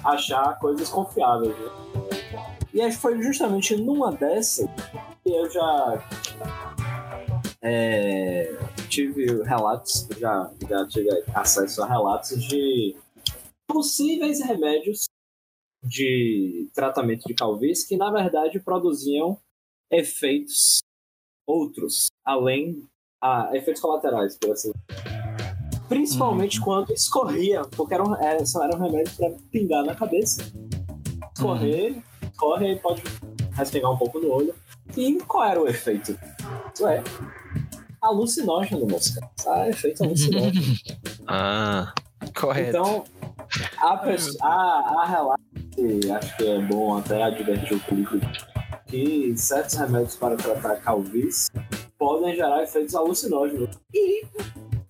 [0.03, 1.55] achar coisas confiáveis.
[1.57, 2.57] Né?
[2.73, 4.69] E foi justamente numa dessas
[5.23, 6.07] que eu já
[7.61, 8.55] é,
[8.87, 12.95] tive relatos, já, já tive acesso a relatos de
[13.67, 15.06] possíveis remédios
[15.87, 19.39] de tratamento de calvície que na verdade produziam
[19.91, 20.79] efeitos
[21.47, 22.83] outros, além
[23.21, 24.71] a efeitos colaterais, por assim.
[25.87, 30.41] Principalmente quando escorria, porque eram, é, só eram remédios para pingar na cabeça.
[31.33, 33.01] Escorrer, escorre e pode
[33.53, 34.53] respingar um pouco no olho.
[34.95, 36.17] E qual era o efeito?
[36.73, 37.01] Isso é
[38.01, 39.19] alucinógeno, moça.
[39.47, 40.77] Ah, efeito alucinógeno.
[41.29, 41.93] Ah.
[42.33, 42.69] Correto.
[42.69, 43.03] Então,
[43.79, 45.43] a, pessoa, a, a relato,
[45.77, 48.19] e acho que é bom até advertir o público
[48.87, 51.51] que certos remédios para tratar calvície
[51.97, 53.77] podem gerar efeitos alucinógenos.
[53.93, 54.25] E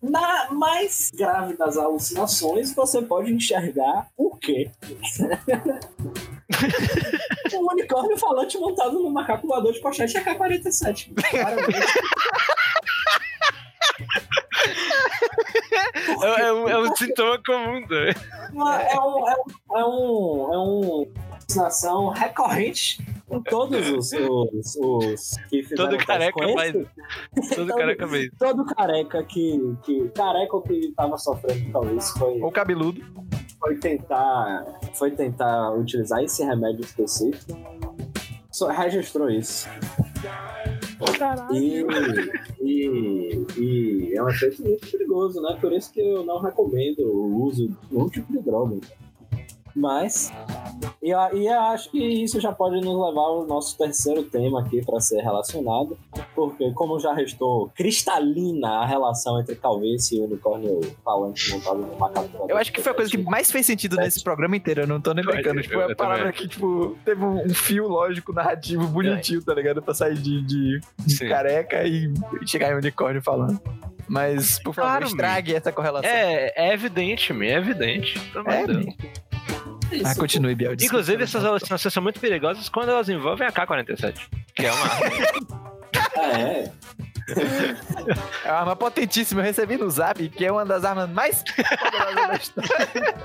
[0.01, 4.71] na mais grave das alucinações, você pode enxergar o quê?
[7.55, 11.11] um unicórnio falante montado no macaco voador de pochete AK-47.
[11.29, 11.77] Claramente.
[16.35, 18.13] É, é um, é um sintoma comum, né?
[18.91, 22.99] É um é um é um, é um alucinação recorrente
[23.29, 26.71] em todos os, os, os que fizeram Todo careca com faz.
[26.73, 26.87] Todo
[27.55, 28.31] Todo- careca mesmo.
[28.39, 33.01] Todo careca que, que careca que tava sofrendo com isso foi, Ou cabeludo.
[33.59, 37.57] foi tentar foi tentar utilizar esse remédio específico.
[38.51, 39.67] Só registrou isso.
[41.53, 41.85] E,
[42.61, 45.57] e, e é um efeito muito perigoso, né?
[45.59, 48.77] Por isso que eu não recomendo o uso de nenhum tipo de droga.
[49.77, 50.33] Mas,
[51.03, 54.83] e, e eu acho que isso já pode nos levar ao nosso terceiro tema aqui
[54.83, 55.95] para ser relacionado,
[56.33, 62.47] porque como já restou cristalina a relação entre calvície e unicórnio falante montado no macaco.
[62.49, 64.99] Eu acho que foi a coisa que mais fez sentido nesse programa inteiro, eu não
[64.99, 65.59] tô nem brincando.
[65.59, 66.33] eu- Tipo, eu é a palavra também.
[66.33, 69.81] que, tipo, teve um, fio lógico, narrativo, bonitinho, tá ligado?
[69.81, 72.11] Pra sair de, de, de careca e
[72.47, 73.59] chegar em unicórnio falando.
[74.07, 76.09] Mas, por favor, Claro, estrague essa correlação.
[76.09, 78.17] É, é evidente, é evidente.
[78.45, 78.95] É, de
[80.05, 80.75] Ah, continue, Biel.
[80.75, 80.85] desculpa.
[81.01, 84.15] Inclusive, essas alucinações são muito perigosas quando elas envolvem a K-47.
[84.55, 85.67] Que é uma arma.
[86.19, 86.69] É,
[88.43, 89.41] É uma arma potentíssima.
[89.41, 93.15] Eu recebi no zap, que é uma das armas mais poderosas da história.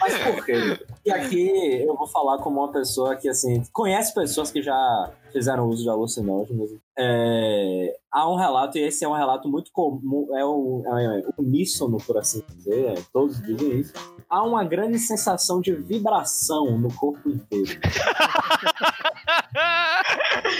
[0.00, 0.78] Mas por quê?
[1.04, 5.68] E aqui eu vou falar como uma pessoa que, assim, conhece pessoas que já fizeram
[5.68, 6.70] uso de alucinógenos.
[6.98, 11.44] É, há um relato, e esse é um relato muito comum, é um, é um
[11.44, 13.92] uníssono, por assim dizer, é, todos dizem isso.
[14.28, 17.80] Há uma grande sensação de vibração no corpo inteiro.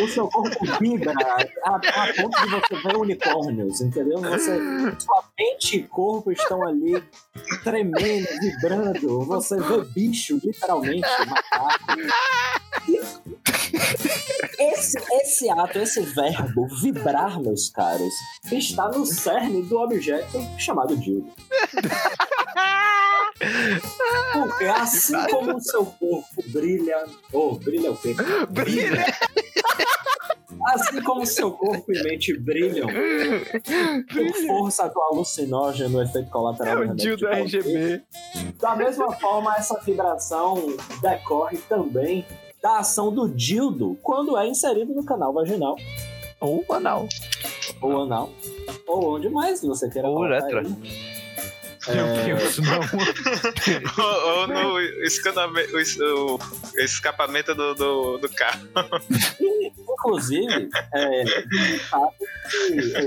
[0.02, 1.12] o seu corpo vibra
[1.64, 4.20] a, a ponto de você ver unicórnios, entendeu?
[4.20, 4.58] Você,
[4.98, 7.02] sua mente e corpo estão ali
[7.62, 9.24] tremendo, vibrando.
[9.24, 11.84] Você vê bicho, literalmente, macaco.
[14.60, 18.12] Esse, esse ato, esse verbo, vibrar, meus caros,
[18.52, 21.32] está no cerne do objeto chamado dildo.
[24.34, 27.06] Porque assim como o seu corpo brilha.
[27.32, 28.14] Oh, brilha o quê?
[28.50, 29.06] Brilha!
[30.66, 32.86] Assim como seu corpo e mente brilham
[34.12, 38.02] com força do alucinógeno, efeito colateral É o Dildo RGB.
[38.60, 42.26] da mesma forma, essa vibração decorre também
[42.62, 45.76] da ação do dildo quando é inserido no canal vaginal
[46.40, 47.06] Ou anal.
[47.80, 48.30] ou anal,
[48.86, 50.60] ou onde mais você queira Ou uretra.
[50.60, 50.74] ele.
[51.88, 52.06] Meu
[52.38, 52.80] Deus, não.
[54.04, 56.38] ou, ou no escaname- o es- o
[56.76, 58.68] escapamento do, do, do carro.
[59.78, 61.22] Inclusive, é,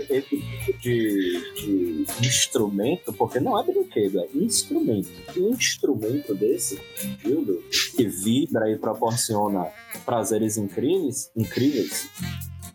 [0.09, 5.09] esse tipo de, de instrumento, porque não é brinquedo, é instrumento.
[5.35, 6.79] E um instrumento desse,
[7.23, 7.63] dildo,
[7.95, 9.67] que vibra e proporciona
[10.05, 12.09] prazeres incríveis, incríveis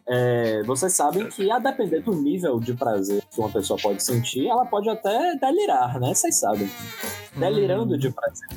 [0.09, 4.47] é, vocês sabem que a depender do nível de prazer que uma pessoa pode sentir,
[4.49, 6.15] ela pode até delirar, né?
[6.15, 6.71] Vocês sabem.
[7.37, 8.49] Delirando de prazer.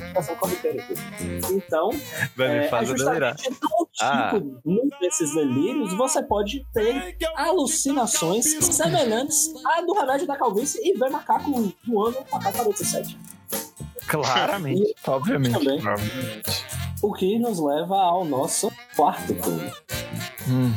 [1.50, 1.90] Então,
[2.36, 3.36] Vai me é, é fazer delirar.
[3.36, 4.30] justamente num Ah.
[4.34, 10.98] tipo num desses delírios, você pode ter alucinações semelhantes à do remédio da calvície e
[10.98, 11.50] ver macaco
[11.86, 13.16] voando macaco 47.
[14.08, 15.52] Claramente, obviamente.
[15.52, 15.80] Também.
[17.02, 19.72] O que nos leva ao nosso quarto tema,
[20.46, 20.74] Uhum.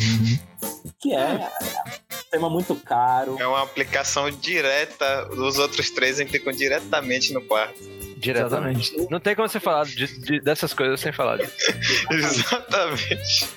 [0.99, 3.35] que é um tema muito caro.
[3.39, 7.79] É uma aplicação direta, os outros três implicam diretamente no quarto.
[8.17, 8.95] Diretamente.
[9.09, 11.53] Não tem como você falar de- de- dessas coisas sem falar disso.
[12.11, 13.47] Exatamente.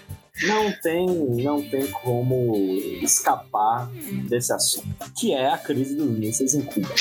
[0.42, 1.06] Não tem,
[1.42, 2.54] não tem como
[3.02, 3.88] escapar
[4.28, 4.86] desse assunto,
[5.18, 6.88] que é a crise dos mísseis em Cuba.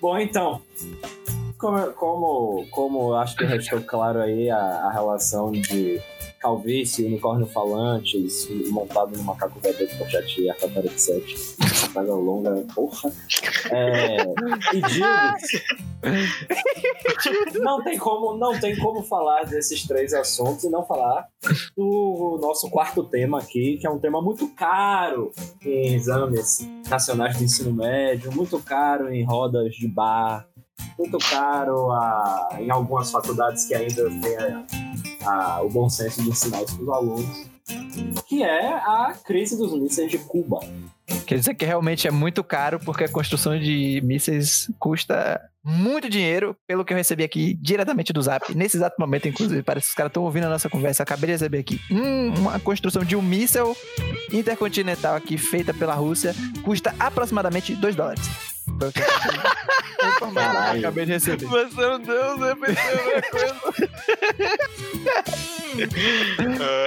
[0.00, 0.60] Bom, então,
[1.60, 6.00] como, como, como acho que restou claro aí a, a relação de
[6.40, 13.12] calvície, unicórnio falantes, montado no macaco bebê de pochete e AK-47, saga longa, porra.
[13.70, 14.16] É,
[14.72, 15.50] e dildos.
[17.60, 21.28] Não tem, como, não tem como falar desses três assuntos e não falar
[21.76, 25.30] do nosso quarto tema aqui, que é um tema muito caro
[25.62, 30.48] em exames nacionais de ensino médio, muito caro em rodas de bar,
[30.98, 34.64] muito caro a, em algumas faculdades que ainda têm a-
[35.24, 37.46] a- o bom senso de ensinar isso para os alunos,
[38.26, 40.60] que é a crise dos mísseis de Cuba.
[41.26, 46.56] Quer dizer que realmente é muito caro, porque a construção de mísseis custa muito dinheiro,
[46.66, 48.54] pelo que eu recebi aqui diretamente do Zap.
[48.54, 51.02] Nesse exato momento, inclusive, parece que os caras estão ouvindo a nossa conversa.
[51.02, 51.80] Acabei de receber aqui.
[51.90, 53.76] Hum, uma construção de um míssel
[54.32, 58.22] intercontinental aqui, feita pela Rússia, custa aproximadamente 2 dólares.
[60.02, 60.78] Eu acabei- Caralho.
[60.80, 61.46] acabei de receber.
[61.46, 62.54] Você não deu, né?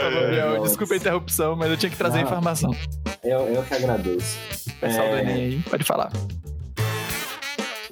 [0.02, 0.68] Falou, Biel, nossa.
[0.70, 2.76] Desculpa a interrupção, mas eu tinha que trazer a informação.
[3.24, 4.38] Eu, eu que agradeço.
[4.80, 5.22] Pessoal do É.
[5.22, 6.12] Enem aí, pode falar.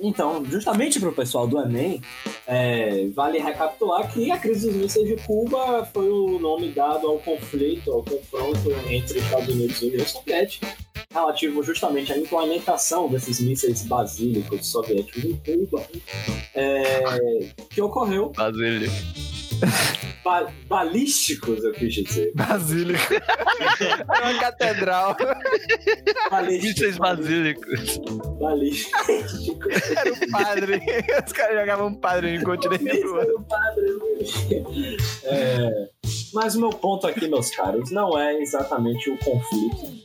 [0.03, 2.01] Então, justamente para o pessoal do Enem,
[2.47, 7.19] é, vale recapitular que a crise dos mísseis de Cuba foi o nome dado ao
[7.19, 10.67] conflito, ao confronto entre Estados Unidos e União Soviética,
[11.13, 15.83] relativo justamente à implementação desses mísseis basílicos soviéticos em Cuba,
[16.55, 17.03] é,
[17.69, 18.89] que ocorreu Basílio.
[20.23, 22.31] ba- balísticos, eu quis dizer.
[22.33, 23.13] Basílico.
[23.13, 25.15] É uma catedral.
[26.47, 27.99] Mísseis basílicos.
[28.39, 29.91] balísticos.
[29.95, 30.81] Era o padre.
[31.25, 33.27] Os caras jogavam um padre em continente outro.
[33.27, 35.89] Meu padre, É,
[36.33, 40.01] mas o meu ponto aqui, meus caros, não é exatamente o conflito,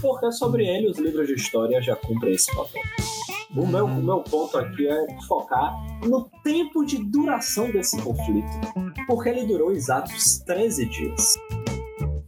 [0.00, 2.82] porque sobre ele os livros de história já cumprem esse papel.
[3.56, 5.74] O meu, o meu ponto aqui é focar
[6.06, 8.46] no tempo de duração desse conflito,
[9.06, 11.34] porque ele durou exatos 13 dias.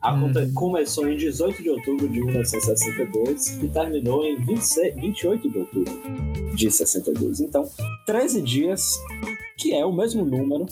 [0.00, 6.54] Aconte- Começou em 18 de outubro de 1962 e terminou em 26, 28 de outubro
[6.56, 7.40] de 62.
[7.40, 7.68] Então,
[8.06, 8.98] 13 dias,
[9.58, 10.64] que é o mesmo número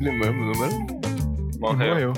[0.00, 0.72] No mesmo número?
[1.60, 1.94] Morreu.
[1.94, 2.12] Morreu.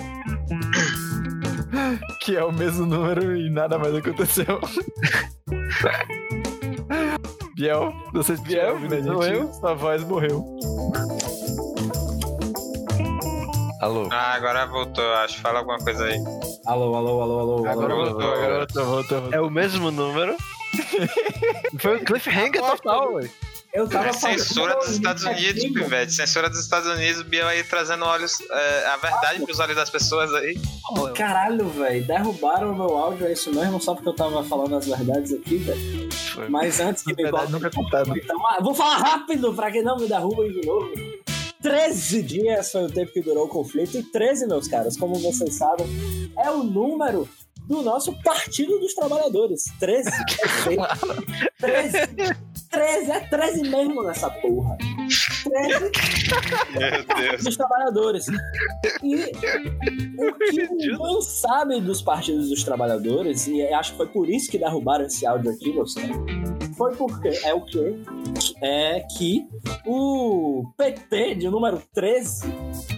[2.20, 4.60] Que é o mesmo número e nada mais aconteceu.
[7.54, 9.52] Biel, você Biel, Biel, né, eu.
[9.52, 10.44] Sua voz morreu.
[13.80, 14.08] Alô?
[14.10, 15.40] Ah, agora voltou, acho.
[15.40, 16.18] Fala alguma coisa aí.
[16.66, 17.66] Alô, alô, alô, alô.
[17.66, 19.38] Agora alô, voltou, agora voltou, voltou, voltou.
[19.38, 20.36] É o mesmo número?
[21.80, 23.30] Foi um cliffhanger total, velho.
[23.72, 26.12] Eu tava É censura dos Estados Unidos, Pivete.
[26.12, 30.32] Censura dos Estados Unidos, Biel aí trazendo olhos, é, a verdade pros olhos das pessoas
[30.34, 30.58] aí.
[31.14, 32.04] Caralho, velho.
[32.04, 33.80] Derrubaram o meu áudio, é isso mesmo?
[33.80, 36.08] Só porque eu tava falando as verdades aqui, velho.
[36.48, 38.16] Mas antes que me botem- nunca contaram.
[38.16, 40.90] Então, ah, vou falar rápido pra que não me derrubem de novo.
[41.62, 43.96] 13 dias foi o tempo que durou o conflito.
[43.98, 45.86] E 13, meus caros, como vocês sabem,
[46.38, 47.28] é o número
[47.68, 49.64] do nosso Partido dos Trabalhadores.
[49.78, 50.10] 13.
[50.26, 50.82] Perfeito.
[51.60, 51.98] 13.
[52.70, 53.10] 13.
[53.10, 54.76] É 13 mesmo nessa porra.
[55.44, 55.90] 13
[56.78, 57.44] Meu Deus.
[57.44, 58.26] dos trabalhadores.
[59.02, 59.16] E
[60.18, 64.58] o que ninguém sabe dos partidos dos trabalhadores, e acho que foi por isso que
[64.58, 66.02] derrubaram esse áudio aqui, você,
[66.76, 67.96] foi porque é o quê?
[68.62, 69.46] É que
[69.86, 72.46] o PT de número 13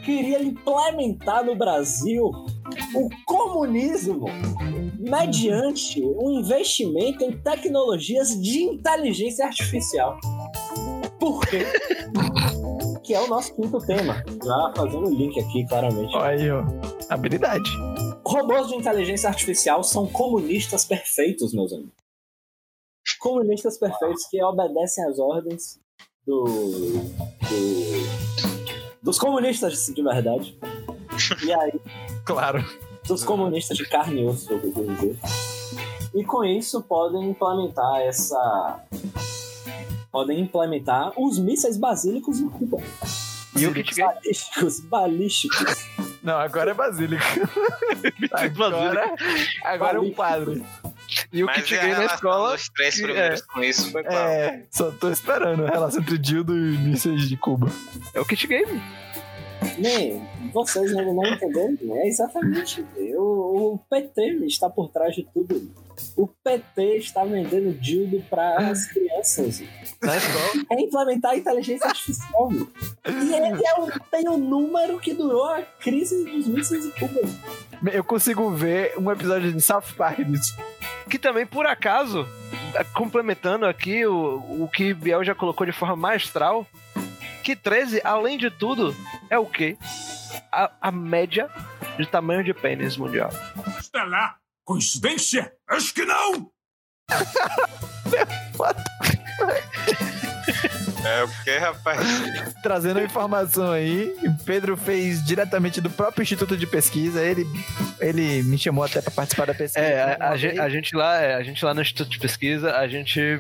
[0.05, 2.31] queria implementar no Brasil
[2.95, 4.27] o comunismo
[4.99, 10.19] mediante um investimento em tecnologias de inteligência artificial.
[11.19, 11.65] Por quê?
[13.05, 14.23] que é o nosso quinto tema.
[14.45, 16.15] Já fazendo o link aqui, claramente.
[16.17, 16.63] Olha aí, ó.
[17.09, 17.69] Habilidade.
[18.25, 21.93] Robôs de inteligência artificial são comunistas perfeitos, meus amigos.
[23.19, 25.81] Comunistas perfeitos que obedecem às ordens
[26.27, 27.03] do, do-
[29.03, 30.57] dos comunistas de verdade.
[31.45, 31.81] E aí,
[32.25, 32.65] Claro.
[33.07, 35.19] dos comunistas de carne e osso, eu quero dizer.
[36.15, 38.81] E com isso podem implementar essa.
[40.11, 42.79] Podem implementar os mísseis basílicos em Cuba.
[43.57, 44.05] E o kit gay?
[44.05, 45.85] Balísticos, balísticos.
[46.23, 47.25] Não, agora é basílica.
[48.33, 49.15] agora,
[49.65, 50.63] agora é um padre.
[51.33, 52.53] E o Mas kit e a gay na relação escola.
[52.57, 54.17] dos três que- primeiros com isso foi qual?
[54.19, 57.69] É, só tô esperando a relação entre Dildo e mísseis de Cuba.
[58.15, 58.81] É o kit game.
[59.79, 61.77] Nem, vocês não entenderam?
[61.97, 62.85] É exatamente.
[63.17, 65.71] O, o PT está por trás de tudo.
[66.17, 69.61] O PT está vendendo dildo para as crianças.
[69.61, 70.67] Escola.
[70.71, 72.51] É implementar a inteligência artificial.
[72.53, 77.21] E é, é o, tem o número que durou a crise dos mísseis em Cuba.
[77.93, 80.57] Eu consigo ver um episódio de South Park disso.
[81.09, 82.27] Que também, por acaso,
[82.75, 86.67] eh, complementando aqui o, o que Biel já colocou de forma magistral,
[87.43, 88.97] que 13, além de tudo,
[89.29, 89.77] é o quê?
[90.51, 91.51] A, a média
[91.99, 93.31] de tamanho de pênis mundial.
[93.79, 94.37] Está lá.
[94.65, 95.53] Coincidência?
[95.69, 96.51] Acho que não!
[101.05, 101.99] É o que, rapaz?
[102.63, 107.21] Trazendo a informação aí, o Pedro fez diretamente do próprio Instituto de Pesquisa.
[107.21, 107.45] Ele,
[108.01, 109.85] ele me chamou até para participar da pesquisa.
[109.85, 112.77] É, a, a gente, a gente lá, é, a gente lá no Instituto de Pesquisa,
[112.77, 113.39] a gente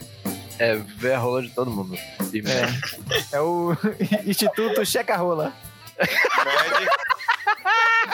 [0.62, 1.96] é, vê a rola de todo mundo.
[2.32, 3.76] E- É, é o
[4.24, 5.52] Instituto Checa Rola.
[5.98, 6.86] Mede.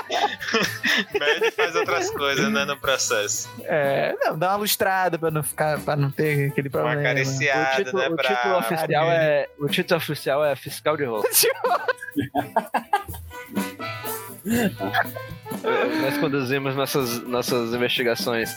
[1.18, 3.48] Mede faz outras coisas, né, no processo.
[3.64, 6.96] É, não, dá uma lustrada para não ficar, para não ter aquele Uma problema.
[7.00, 8.34] O acariciada, título, né, o pra...
[8.34, 11.24] título oficial é o título oficial é fiscal de rola.
[14.44, 18.56] É, Nós conduzimos nossas, nossas investigações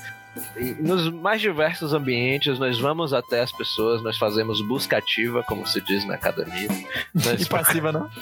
[0.80, 2.58] nos mais diversos ambientes.
[2.58, 6.70] Nós vamos até as pessoas, nós fazemos busca ativa, como se diz na academia.
[7.14, 8.10] Nós E passiva, não?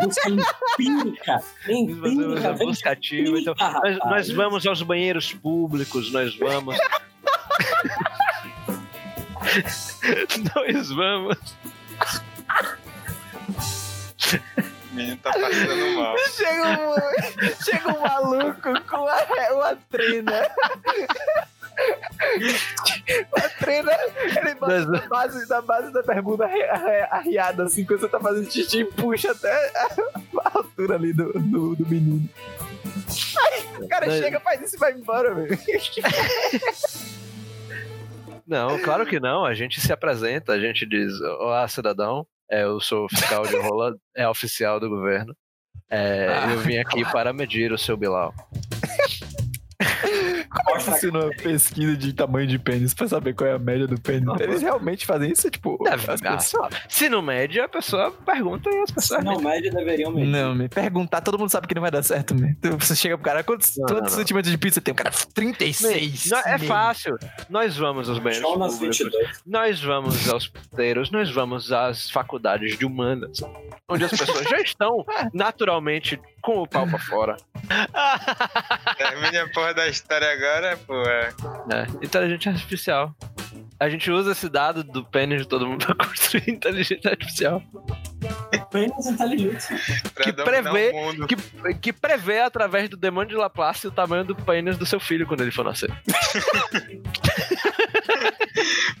[0.00, 1.40] Busca empírica.
[1.68, 2.52] fazemos Empírica.
[2.54, 3.38] busca ativa.
[3.38, 6.76] Então, nós, nós vamos aos banheiros públicos, nós vamos.
[10.56, 11.38] nós vamos.
[14.98, 16.16] O menino tá passando mal.
[16.34, 16.94] Chega um,
[17.64, 20.32] chega um maluco com a, uma trina.
[23.32, 23.92] Uma trina,
[24.36, 26.44] ele bota Mas- na base, na base da bermuda
[27.08, 31.86] arriada, assim, quando você tá fazendo xixi, puxa até a altura ali do, do, do
[31.86, 32.28] menino.
[33.38, 35.56] Aí, o cara Mas- chega, faz isso e vai embora, velho.
[38.44, 39.44] Não, claro que não.
[39.44, 43.94] A gente se apresenta, a gente diz: Olá, cidadão, é, eu sou fiscal de rola,
[44.16, 45.34] é oficial do governo.
[45.90, 48.34] É, Ah, eu vim aqui para medir o seu Bilal.
[50.50, 53.58] Como é que funciona uma pesquisa de tamanho de pênis pra saber qual é a
[53.58, 54.28] média do pênis?
[54.40, 55.50] Eles realmente fazem isso?
[55.50, 56.74] Tipo, Deve- as pessoas...
[56.88, 59.24] Se não mede, a pessoa pergunta e as pessoas.
[59.24, 60.28] Não, média deveriam medir.
[60.28, 62.56] Não, me perguntar, todo mundo sabe que não vai dar certo, me.
[62.78, 64.16] Você chega pro cara, quantos, Não, quantos não, não.
[64.18, 64.92] centímetros de pizza tem?
[64.92, 66.26] O cara, 36.
[66.30, 66.68] Não, é meio.
[66.68, 67.18] fácil.
[67.48, 69.42] Nós vamos aos banheiros públicos, 22.
[69.46, 73.40] nós vamos aos puteiros, nós vamos às faculdades de humanas,
[73.88, 77.36] onde as pessoas já estão naturalmente com o pau pra fora.
[78.96, 81.02] Termine a porra da história agora, pô.
[81.02, 81.28] é.
[81.72, 83.14] É, inteligência artificial.
[83.80, 87.62] A gente usa esse dado do pênis de todo mundo pra construir inteligência artificial.
[88.70, 89.66] Pênis inteligente.
[90.22, 90.92] Que prevê-.
[91.26, 95.26] Que, que prevê através do demônio de Laplace o tamanho do pênis do seu filho
[95.26, 95.90] quando ele for nascer.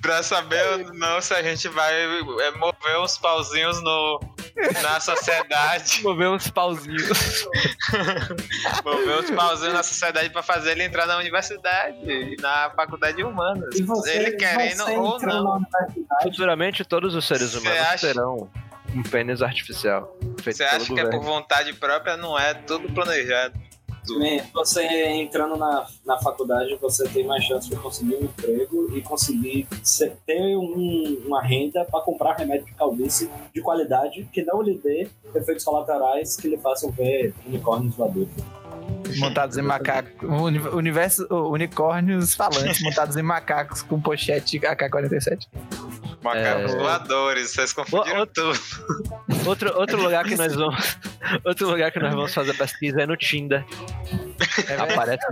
[0.00, 4.20] Pra saber ou não se a gente vai é, mover uns pauzinhos no,
[4.82, 6.02] na sociedade.
[6.04, 7.46] Mover uns pauzinhos.
[8.84, 13.24] mover uns pauzinhos na sociedade pra fazer ele entrar na universidade e na faculdade de
[13.24, 13.74] humanas.
[13.74, 15.60] E você, ele querendo ou não.
[16.22, 18.48] Futuramente todos os seres humanos acha- terão
[18.94, 20.16] um pênis artificial.
[20.44, 21.10] Você acha que é governo.
[21.10, 22.16] por vontade própria?
[22.16, 23.54] Não é tudo planejado.
[24.54, 29.66] Você entrando na, na faculdade, você tem mais chance de conseguir um emprego e conseguir
[29.82, 34.78] se- ter um- uma renda para comprar remédio de calvície de qualidade que não lhe
[34.78, 38.30] dê efeitos colaterais que lhe façam ver unicórnios voadores.
[39.16, 40.12] Montados em macacos.
[40.22, 45.46] Uni- Universo, unicórnios falantes montados em macacos com pochete AK-47.
[46.22, 46.76] Macacos É.
[46.78, 48.58] voadores, vocês confundiram Ô, ô, tudo.
[49.46, 50.98] Outro, outro lugar que nós vamos.
[51.44, 53.64] Outro lugar que nós vamos fazer pesquisa é no Tinder.
[54.78, 55.24] Aparece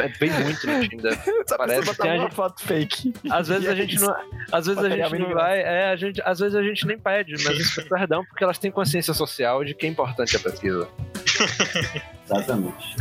[0.00, 1.18] é bem muito no Tinder.
[1.48, 3.14] Só Parece precisa que botar a uma gente- foto fake.
[3.30, 4.04] Às vezes E a é gente isso.
[4.06, 4.14] não,
[4.52, 6.98] às vezes a Material gente não vai, é, a gente, às vezes a gente nem
[6.98, 10.40] pede, mas isso é perdão porque elas têm consciência social de que é importante a
[10.40, 10.86] pesquisa.
[12.30, 12.96] Exatamente.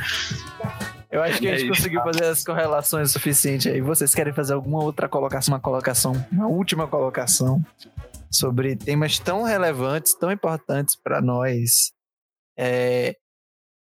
[1.10, 1.78] Eu acho que a É gente isso.
[1.78, 3.82] conseguiu fazer as correlações suficientes aí.
[3.82, 5.54] Vocês querem fazer alguma outra colocação?
[5.54, 7.62] Uma colocação, uma última colocação
[8.32, 11.92] sobre temas tão relevantes, tão importantes para nós
[12.60, 13.16] é,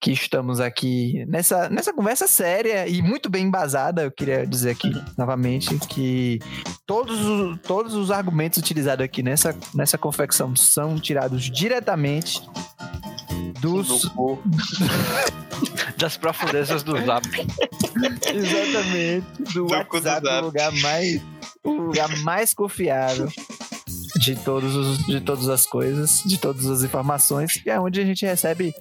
[0.00, 4.02] que estamos aqui nessa, nessa conversa séria e muito bem embasada.
[4.04, 6.38] Eu queria dizer aqui novamente que
[6.86, 12.40] todos, os- todos os argumentos utilizados aqui nessa, nessa confecção são tirados diretamente
[13.60, 14.10] dos,
[15.96, 17.26] Das profundezas do Zap.
[18.34, 19.26] Exatamente.
[19.38, 20.42] Do, Do WhatsApp, Zap.
[20.42, 21.22] o lugar mais,
[21.64, 23.28] o lugar mais confiável
[24.20, 28.04] de todos os, de todas as coisas, de todas as informações, que é onde a
[28.04, 28.74] gente recebe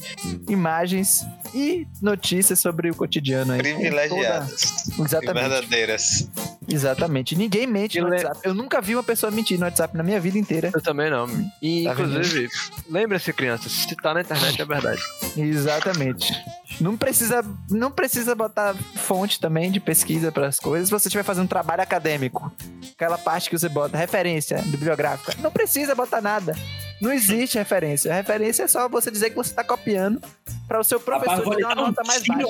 [0.49, 1.25] imagens
[1.55, 3.59] e notícias sobre o cotidiano aí.
[3.59, 4.83] Privilegiadas.
[4.95, 5.49] Toda- Exatamente.
[5.49, 6.29] Verdadeiras.
[6.67, 7.35] Exatamente.
[7.35, 8.39] Ninguém mente no le- WhatsApp.
[8.43, 10.71] Eu nunca vi uma pessoa mentir no WhatsApp na minha vida inteira.
[10.73, 11.27] Eu também não.
[11.61, 12.49] E, Tá inclusive,
[12.89, 15.01] lembre-se, crianças, se tá na internet é verdade.
[15.37, 16.33] Exatamente.
[16.81, 20.89] Não precisa, não precisa botar fonte também de pesquisa para as coisas.
[20.89, 22.51] Se você estiver fazendo um trabalho acadêmico,
[22.93, 26.53] aquela parte que você bota referência bibliográfica, não precisa botar nada.
[27.01, 28.11] Não existe referência.
[28.11, 30.21] A referência é só você dizer que você está copiando
[30.67, 32.47] para o seu professor Rapaz, dar uma dar um nota mais tiro,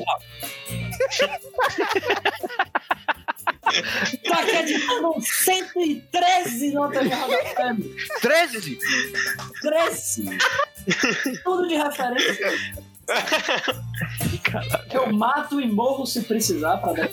[0.98, 1.40] baixa.
[4.24, 7.76] Tá acreditando 113 notas de rodapé.
[8.22, 8.80] 13!
[9.62, 10.38] 13!
[11.44, 12.54] Tudo de referência.
[14.92, 17.10] Eu mato e morro se precisar pra dar.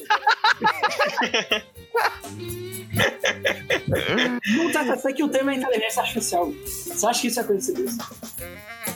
[4.57, 6.53] Não tá pensando que o tema é inteligência artificial.
[6.65, 8.05] Você acha que isso é coincidência?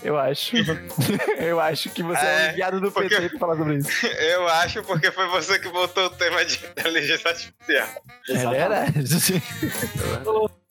[0.02, 0.56] Eu acho.
[1.40, 4.06] Eu acho que você é, É, o enviado do porque- PT pra falar sobre isso.
[4.06, 7.88] Eu acho porque foi você que botou o tema de inteligência artificial.
[8.28, 9.42] É verdade.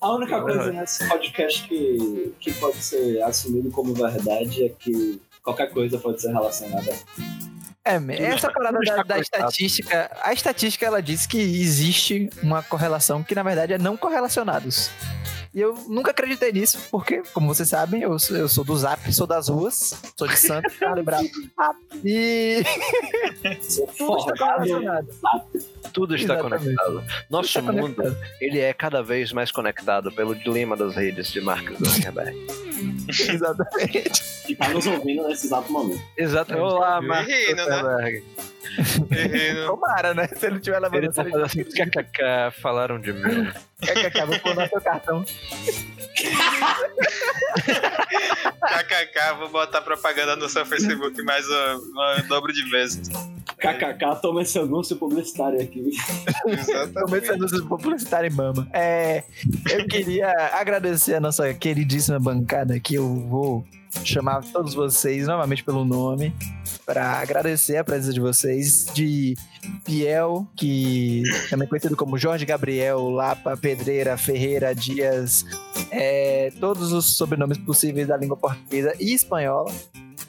[0.01, 5.69] A única coisa nesse podcast que, que pode ser assumido como verdade é que qualquer
[5.69, 6.91] coisa pode ser relacionada.
[7.85, 13.35] É, essa parada da, da estatística, a estatística ela diz que existe uma correlação que
[13.35, 14.89] na verdade é não correlacionados.
[15.55, 19.09] E eu nunca acreditei nisso, porque, como vocês sabem, eu, sou- eu sou do Zap,
[19.13, 21.29] sou das ruas, sou de Santos, Carlos Bravo.
[22.03, 22.61] E
[23.97, 25.07] tudo está correlacionado.
[25.93, 26.63] Tudo está Exatamente.
[26.75, 27.03] conectado.
[27.29, 28.17] Nosso está mundo, conectado.
[28.41, 32.35] ele é cada vez mais conectado pelo dilema das redes de Mark Zuckerberg.
[33.07, 34.23] Exatamente.
[34.45, 36.03] Que tá nos ouvindo nesse exato momento.
[36.17, 36.53] Exato.
[36.57, 37.63] Olá, E Mark rindo, né?
[37.77, 38.23] Zuckerberg.
[39.65, 40.27] Tomara, né?
[40.27, 43.49] Se ele tiver levando Ele tá assim, kkk, falaram de mim.
[43.85, 45.25] Kkk, vou pôr no seu cartão.
[48.61, 53.09] KKK, vou botar propaganda no seu Facebook mais um, um dobro de vezes.
[53.57, 55.91] KKK, toma esse anúncio publicitário aqui.
[56.47, 56.93] Exatamente.
[57.01, 58.67] Começando a publicitário em mama.
[58.73, 59.23] É,
[59.69, 63.65] eu queria agradecer a nossa queridíssima bancada que eu vou
[64.03, 66.33] chamar todos vocês novamente pelo nome
[66.85, 69.35] para agradecer a presença de vocês de
[69.83, 75.43] Piel, que também conhecido como Jorge Gabriel, Lapa, Pedreira, Ferreira, Dias,
[75.91, 79.71] é, todos os sobrenomes possíveis da língua portuguesa e espanhola.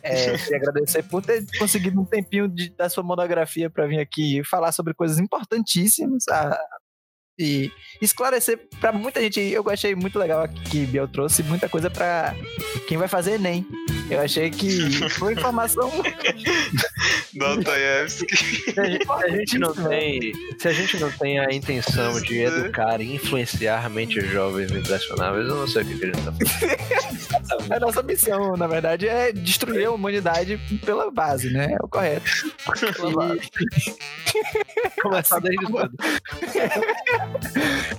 [0.02, 4.42] É, queria agradecer por ter conseguido um tempinho de- da sua monografia para vir aqui
[4.44, 6.58] falar sobre coisas importantíssimas a-
[7.38, 7.70] e
[8.00, 9.40] esclarecer para muita gente.
[9.40, 12.34] Eu achei muito legal que Biel trouxe muita coisa para
[12.86, 13.66] quem vai fazer Enem.
[14.10, 15.90] Eu achei que foi informação.
[17.34, 18.26] Dostoiévski.
[18.72, 22.20] Se a gente, se a gente não tem, se a gente não tem a intenção
[22.20, 26.32] de educar e influenciar mentes jovens impressionáveis, eu não sei o que, a gente tá
[26.32, 27.72] fazendo.
[27.74, 31.72] A nossa missão, na verdade, é destruir a humanidade pela base, né?
[31.72, 32.30] É o correto.
[34.34, 35.90] E- Começar desde tudo.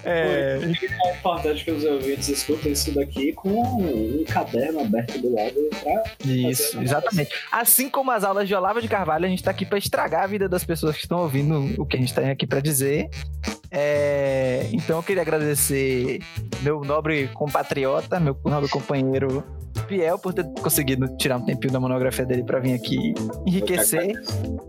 [0.03, 0.60] é,
[1.03, 5.97] É importante que os ouvintes escutem isso daqui com um caderno aberto do lado pra.
[6.24, 7.32] Isso, exatamente.
[7.52, 10.28] Assim como as aulas de Olavo de Carvalho, a gente tá aqui pra estragar a
[10.28, 13.10] vida das pessoas que estão ouvindo o que a gente tem aqui pra dizer.
[13.69, 16.19] É, então eu queria agradecer
[16.61, 19.44] meu nobre compatriota, meu nobre companheiro
[19.88, 23.14] Piel, por ter conseguido tirar um tempinho da monografia dele pra vir aqui
[23.45, 24.14] enriquecer,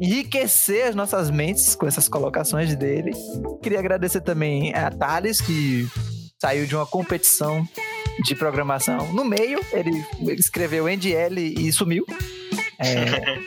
[0.00, 3.12] enriquecer as nossas mentes com essas colocações dele.
[3.62, 5.88] Queria agradecer também a Thales, que
[6.40, 7.66] saiu de uma competição
[8.24, 9.60] de programação no meio.
[9.72, 10.04] Ele,
[10.34, 12.04] escreveu NDL e sumiu.
[12.78, 13.38] É,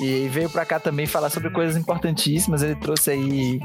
[0.00, 2.62] e veio pra cá também falar sobre coisas importantíssimas.
[2.62, 3.60] Ele trouxe aí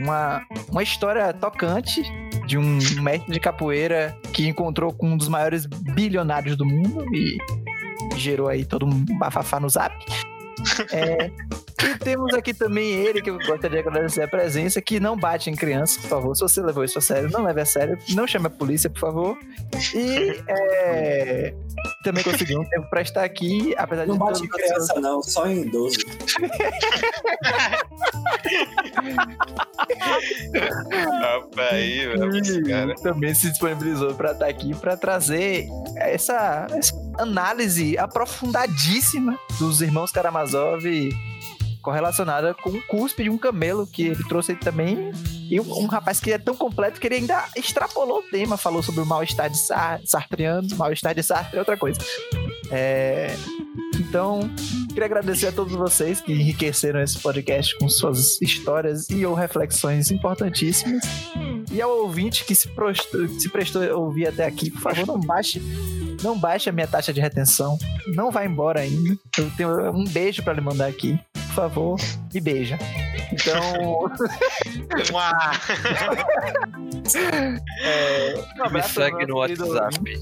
[0.00, 2.02] uma, uma história tocante
[2.46, 7.38] de um mestre de capoeira que encontrou com um dos maiores bilionários do mundo e
[8.16, 9.94] gerou aí todo um bafafá no zap.
[10.92, 11.28] É,
[11.84, 15.50] E temos aqui também ele, que eu gostaria de agradecer a presença, que não bate
[15.50, 16.34] em criança, por favor.
[16.34, 17.98] Se você levou isso a sério, não leve a sério.
[18.10, 19.38] Não chame a polícia, por favor.
[19.94, 21.54] E é,
[22.02, 25.46] também conseguiu um tempo pra estar aqui, apesar Não de bate em criança, não, só
[25.46, 25.98] em idoso.
[31.20, 32.94] Rapaz, aí, velho, cara.
[32.96, 40.82] também se disponibilizou para estar aqui para trazer essa, essa análise aprofundadíssima dos irmãos Karamazov
[41.82, 45.12] correlacionada com o cuspe de um camelo que ele trouxe também.
[45.50, 49.02] E um, rapaz que é tão completo que ele ainda extrapolou o tema, falou sobre
[49.02, 52.00] o mal-estar de Sar sartreano, mal-estar de Sartre outra coisa.
[52.70, 53.34] É,
[53.98, 54.50] Então,
[54.88, 60.10] queria agradecer a todos vocês que enriqueceram esse podcast com suas histórias e ou reflexões
[60.10, 61.02] importantíssimas.
[61.70, 65.18] E ao ouvinte que se, prostou, se prestou a ouvir até aqui, por favor, não
[65.20, 65.62] baixe,
[66.22, 67.76] não baixe a minha taxa de retenção.
[68.14, 69.16] Não vá embora ainda.
[69.36, 71.18] Eu tenho um beijo para lhe mandar aqui.
[71.32, 72.00] Por favor,
[72.32, 72.78] me beija.
[73.32, 74.08] Então,
[77.82, 78.34] é,
[78.66, 80.20] um Me segue no querido WhatsApp.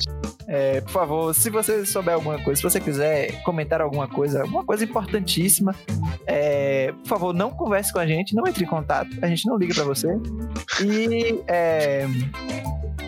[0.53, 4.65] É, por favor, se você souber alguma coisa, se você quiser comentar alguma coisa, alguma
[4.65, 5.73] coisa importantíssima,
[6.27, 9.57] é, por favor, não converse com a gente, não entre em contato, a gente não
[9.57, 10.09] liga pra você.
[10.85, 12.05] E é,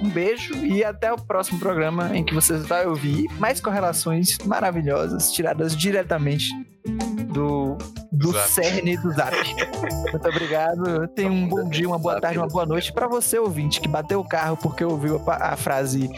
[0.01, 5.33] um beijo e até o próximo programa em que você vai ouvir mais correlações maravilhosas
[5.33, 6.49] tiradas diretamente
[7.33, 7.77] do,
[8.11, 8.49] do Zap.
[8.51, 9.35] cerne do Zap.
[10.11, 11.09] Muito obrigado.
[11.09, 14.21] Tenha um bom dia, uma boa tarde, uma boa noite para você, ouvinte, que bateu
[14.21, 16.09] o carro porque ouviu a, a frase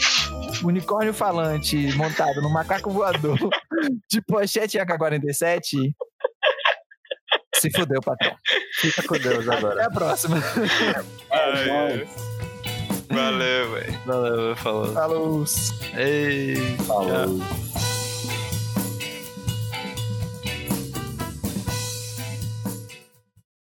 [0.62, 3.38] unicórnio falante montado no macaco voador
[4.10, 5.92] de pochete AK-47.
[7.56, 8.34] Se fudeu, patrão.
[8.74, 9.86] Fica com Deus Até agora.
[9.86, 10.36] a próxima.
[11.30, 12.06] Ai.
[13.08, 14.00] Valeu, velho.
[14.04, 14.92] Valeu, falou.
[14.92, 15.44] Falou.
[15.96, 16.56] Ei.
[16.86, 17.38] Falou.